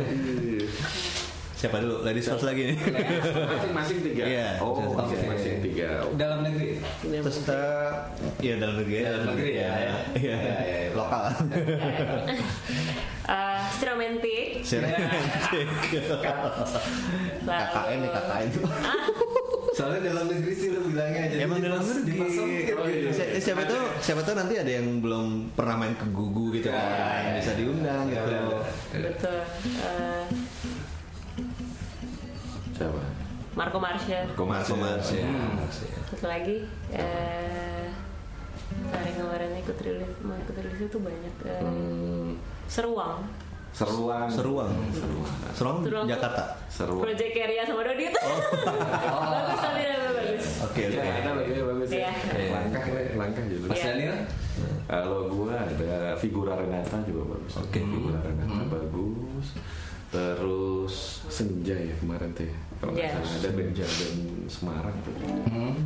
[1.60, 2.00] Siapa dulu?
[2.00, 2.76] Ladies first lagi nih.
[2.80, 4.24] Masing-masing tiga.
[4.24, 4.48] Iya.
[4.58, 4.96] Oh, Oke.
[5.12, 6.08] masing-masing tiga.
[6.16, 7.92] dalam negeri Terus eh,
[8.40, 9.10] iya dalam negeri ya.
[9.12, 9.68] Dalam negeri ya, ya.
[9.68, 9.92] Iya.
[10.16, 10.90] Iya, iya, iya.
[10.96, 11.22] Lokal.
[13.30, 14.58] Eh, Stromantic
[17.46, 18.48] KKN nih KKN.
[19.70, 22.18] soalnya dalam negeri sih lu bilangnya jadi Emang dalam negeri.
[22.74, 23.10] Oh, iya.
[23.14, 26.74] Si- Siapa tahu siapa tahu nanti ada yang belum pernah main ke Gugu gitu Ya,
[26.74, 27.22] kan.
[27.22, 27.56] ya, Bisa ya.
[27.56, 28.34] diundang Ya, gitu.
[28.98, 29.38] betul
[29.78, 30.22] Eh,
[32.80, 33.02] Siapa?
[33.50, 35.28] Marco Marsha Komar Komar ya.
[36.08, 37.84] satu lagi eh
[38.88, 43.20] hari kemarin ikut rilis mau ikut rilis itu banyak eh, Hmm, seruang
[43.70, 44.26] Seruang.
[44.26, 44.72] Seruang.
[44.90, 46.58] Seruang Seruang tuh- Jakarta.
[46.66, 47.04] Seruang.
[47.04, 48.18] Project Area sama Dodi itu
[49.14, 51.10] bagus tapi namanya bagus Oke Ya, oke.
[51.12, 51.98] ada lagi bagus ya.
[52.00, 52.10] Iya.
[52.50, 53.62] Langkah ya, langkah gitu.
[53.62, 53.86] Mas Iya.
[53.86, 54.16] Daniel
[54.86, 57.52] Kalau gua ada Figura Renata juga bagus.
[57.58, 57.78] Oke.
[57.78, 59.46] Figura Renata bagus.
[60.08, 60.94] Terus
[61.28, 62.50] Senja ya kemarin teh.
[62.80, 63.12] Kalau nggak Iya.
[63.14, 64.12] salah ada band band
[64.48, 65.12] Semarang tuh.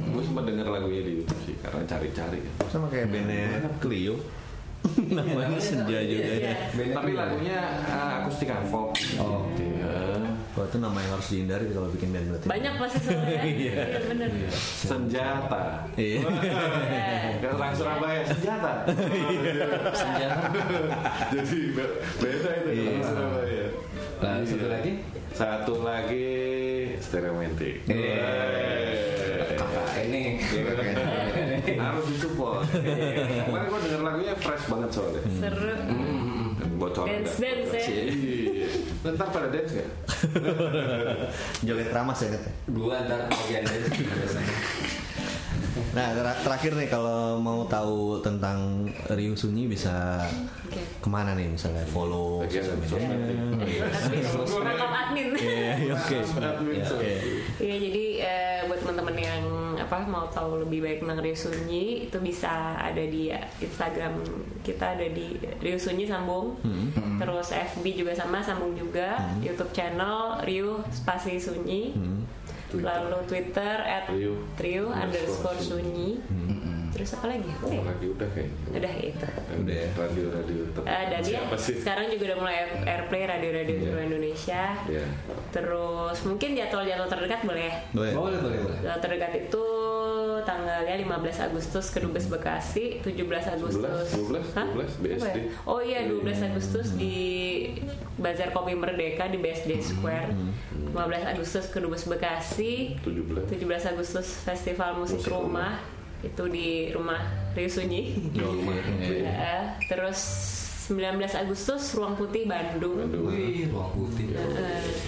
[0.09, 2.41] Gue sempat denger lagunya di YouTube sih karena cari-cari.
[2.67, 4.17] Sama kayak bandnya Clio.
[5.17, 6.55] Namanya Senja juga Iya.
[6.71, 6.93] ya.
[6.93, 8.93] Tapi lagunya uh, akustik folk.
[9.17, 9.49] Oh.
[9.55, 10.23] Iya.
[10.55, 12.47] Wah itu nama yang harus dihindari kalau bikin band berarti.
[12.47, 13.75] banyak pasti soalnya Iya.
[13.75, 15.65] iya bener Senjata.
[15.97, 16.21] Iya.
[17.51, 18.73] Orang Surabaya senjata.
[19.93, 20.47] senjata
[21.33, 23.64] Jadi be- beda itu Iya.
[24.15, 24.33] Surabaya.
[24.33, 24.93] Lalu satu lagi
[25.35, 26.27] Satu lagi
[26.99, 27.75] stereomantik.
[27.85, 28.31] Iya.
[29.55, 30.39] kakak ini
[31.75, 32.63] Harus disupport.
[32.71, 35.23] Kemarin gue denger lagunya fresh banget soalnya.
[35.35, 35.75] seru
[36.75, 37.07] Bocor.
[37.07, 37.87] Dance- dance ya?
[37.87, 38.67] Iya.
[39.01, 39.91] Bentar pada dance gak?
[41.67, 42.35] Joget ramas ya
[42.67, 44.55] dua ntar bagian dari biasanya
[45.91, 50.23] Nah ter- terakhir nih kalau mau tahu tentang Ryu Sunyi bisa
[50.65, 50.79] Oke.
[50.79, 53.11] ke mana nih misalnya follow sosial sosmed.
[53.53, 53.83] media.
[53.85, 54.23] admin
[54.63, 56.17] rekam admin Iya, oke.
[56.37, 56.95] Admin, Iya, so.
[56.95, 57.13] oke.
[57.59, 59.43] Iya jadi eh, buat teman-teman yang
[59.77, 64.23] apa apa mau tahu lebih baik tentang Rio Sunyi itu bisa ada di Instagram
[64.63, 66.55] kita ada di Rio Sunyi sambung
[67.17, 71.93] terus FB juga sama sambung juga YouTube channel Rio spasi Sunyi
[72.83, 74.11] lalu Twitter at
[74.59, 76.19] Rio underscore Sunyi
[76.95, 77.75] terus apa lagi Apa ya?
[77.75, 78.57] Oh, lagi udah kayaknya.
[78.73, 79.27] udah itu
[79.57, 79.89] Udah ya?
[79.93, 80.83] Radio-radio tetap.
[80.85, 81.77] Eh, dan dia sih?
[81.77, 83.83] sekarang juga udah mulai air- airplay radio-radio Iya.
[83.85, 85.05] seluruh Indonesia Iya.
[85.51, 88.13] terus mungkin jadwal-jadwal terdekat boleh ya Boleh.
[88.13, 88.79] Boleh, boleh, boleh.
[88.81, 89.65] Jadwal terdekat itu
[90.41, 91.11] tanggalnya 15
[91.43, 94.09] Agustus ke Dubes Bekasi, 17 Agustus.
[94.13, 94.67] 12, Hah?
[94.69, 95.37] 12, BSD.
[95.39, 95.45] Ya?
[95.65, 97.17] Oh iya 12 Agustus di
[98.15, 100.37] Bazar Kopi Merdeka di BSD Square.
[100.87, 103.49] 15 Agustus ke Dubes Bekasi, 17.
[103.49, 105.81] 17 Agustus Festival Musik, Musik Rumah.
[106.25, 107.21] Itu di rumah
[107.53, 108.03] Rio Sunyi.
[109.25, 110.21] Ya, terus
[110.85, 113.01] 19 Agustus Ruang Putih Bandung.
[113.01, 113.33] Bandung.
[113.33, 114.37] Wih, ruang putih.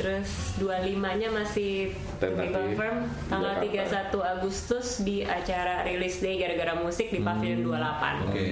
[0.01, 4.17] Terus 25-nya masih confirm tanggal Jakarta.
[4.17, 8.25] 31 Agustus di acara release day gara-gara musik di Pavilion 28.
[8.25, 8.45] Oke.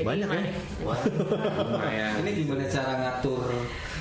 [0.00, 2.08] Banyak ya?
[2.24, 3.48] Ini gimana cara ngatur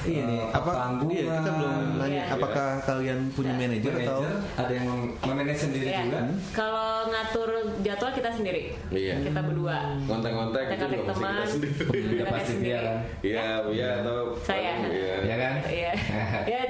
[0.01, 1.09] ini Apa panggung?
[1.09, 2.23] iya, kita belum nanya Iya.
[2.31, 4.19] apakah kalian punya manajer atau
[4.55, 4.89] ada yang
[5.19, 6.19] memanage sendiri Ya, juga.
[6.51, 8.61] Kalau ngatur jadwal kita sendiri.
[8.89, 9.15] Iya.
[9.21, 9.77] Kita berdua.
[10.03, 11.33] Kontak-kontak itu Kontak juga pasti teman.
[11.33, 11.73] kita sendiri.
[12.09, 12.97] Kita pasti dia kan.
[13.19, 14.71] Iya, iya atau Saya.
[14.83, 15.15] Iya.
[15.21, 15.53] Ya kan?
[15.65, 15.91] Iya.
[16.49, 16.61] Ya,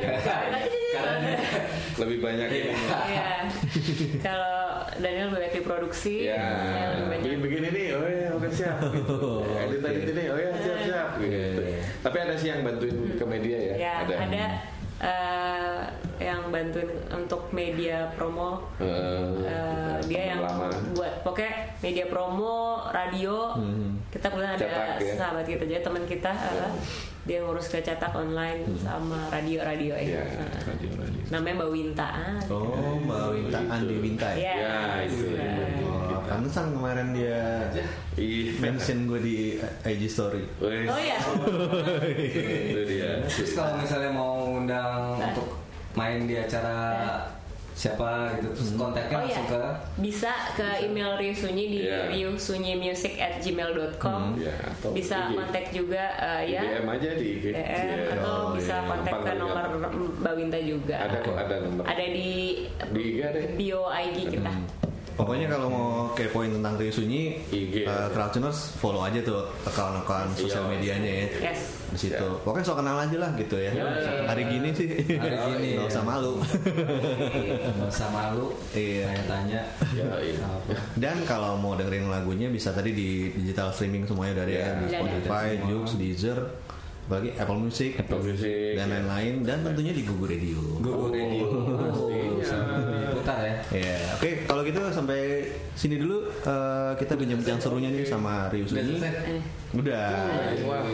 [0.89, 1.32] Karena
[1.95, 2.71] Lebih banyak ini.
[2.82, 3.30] Iya.
[4.19, 4.57] Kalau
[4.97, 8.47] Daniel lebih banyak di produksi, Ya, saya lebih banyak bikin bikin ini, oh ya, oke
[8.49, 8.77] siap.
[8.89, 9.19] Gitu.
[9.47, 11.09] Edit edit ini, oh ya siap siap.
[11.19, 11.61] Gitu.
[12.00, 13.76] Tapi ada sih yang bantuin ke media ya.
[13.76, 14.16] Ya, ada,
[15.00, 15.80] eh,
[16.20, 18.68] yang bantuin untuk media promo.
[18.78, 18.88] Eh,
[19.41, 20.68] Eh, dia yang lama.
[20.91, 22.56] buat pokoknya media promo,
[22.89, 23.56] radio.
[24.10, 25.14] Kita kebetulan ada Cetak, ya?
[25.16, 26.72] sahabat kita jadi teman kita eh,
[27.22, 30.18] dia ngurus ke cetak online sama radio-radio ya.
[30.18, 31.22] Ya, Eh, radio radio.
[31.30, 32.08] namanya Mbak Winta.
[32.10, 34.36] Ah, Oh, Mbak Winta Andi Winta ya?
[34.36, 34.56] Iya.
[34.58, 34.76] Ya,
[35.06, 35.26] itu.
[35.30, 35.78] Oh,
[36.30, 37.41] pantesan kemarin dia
[38.13, 38.53] Iya.
[38.59, 39.36] mention gue di
[39.84, 40.43] IG story.
[40.59, 40.86] Wes.
[40.86, 41.17] Oh iya.
[42.65, 43.11] Itu dia.
[43.25, 45.27] Terus kalau misalnya mau undang Nah.
[45.27, 45.57] untuk
[45.91, 46.77] main di acara
[47.71, 49.61] siapa gitu terus kontaknya Oh iya, langsung ke
[50.03, 52.11] bisa ke email Rio Sunyi di Iya.
[52.11, 55.34] riusunyimusic at gmail.com Ya, atau bisa IG.
[55.34, 57.45] kontak juga eh, ya DM aja di IG.
[57.47, 58.19] DM Iya.
[58.19, 58.84] atau Oh, bisa iya.
[58.86, 59.65] kontak ke Gampang nomor
[60.19, 61.84] Mbak Winta juga Ada kok ada nomor.
[61.86, 62.30] ada di
[62.91, 63.49] Di IG ada ya?
[63.55, 64.51] bio IG kita
[65.20, 67.84] Pokoknya kalau mau kepoin tentang Rio Sunyi, IG.
[67.84, 70.72] uh, Crowdtuners follow aja tuh account-account sosial Iya.
[70.72, 71.28] medianya ya.
[71.45, 72.28] yes Di situ.
[72.39, 73.76] Pokoknya so kenal aja lah gitu ya.
[74.24, 74.88] Hari gini sih.
[75.11, 76.07] Hari gini, Nggak usah ya.
[76.07, 76.34] malu.
[76.39, 79.05] nggak usah malu Iya.
[79.09, 79.61] tanya-tanya
[79.91, 80.39] Ya, iya.
[80.41, 84.74] apa Dan kalau mau dengerin lagunya bisa tadi di digital streaming semuanya dari ya, Iya.
[84.74, 85.47] di Iya, Spotify.
[85.65, 86.39] Joox, Deezer,
[87.01, 88.93] apalagi Apple Music, Apple Music, dan ya.
[88.95, 90.59] lain-lain dan tentunya di Google Radio.
[90.80, 91.45] Google Radio
[91.82, 92.59] Pastinya.
[93.30, 93.55] Putar ya.
[93.77, 95.45] Ya, oke kalau gitu sampai
[95.77, 96.25] sini dulu.
[96.41, 98.82] Eh, kita bincang-bincang serunya nih sama selesai?
[98.82, 100.09] Eh, Udah.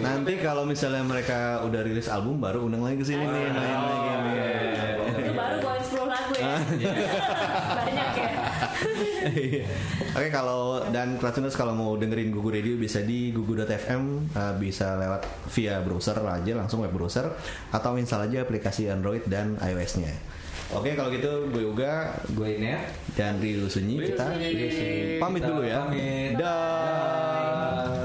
[0.03, 4.11] Nanti kalau misalnya mereka udah rilis album baru undang lagi ke sini nih main lagi
[4.27, 4.43] nih.
[5.15, 6.53] itu baru bawa 10 lagu ya.
[7.79, 8.29] Banyak ya.
[9.25, 9.65] Iya.
[10.15, 15.25] Oke kalau dan Kratuners kalau mau dengerin Gugu Radio bisa di gugu.fm uh, bisa lewat
[15.55, 17.31] via browser aja langsung web browser
[17.73, 20.13] atau install aja aplikasi Android dan iOS-nya.
[20.74, 21.93] Oke kalau gitu gue Uga
[22.34, 22.74] gue ini
[23.13, 25.22] dan Rio Sunyi Rio kita Sunyi.
[25.22, 25.80] pamit Kita dulu ya.
[25.86, 26.34] pamit.
[26.36, 28.05] Dah.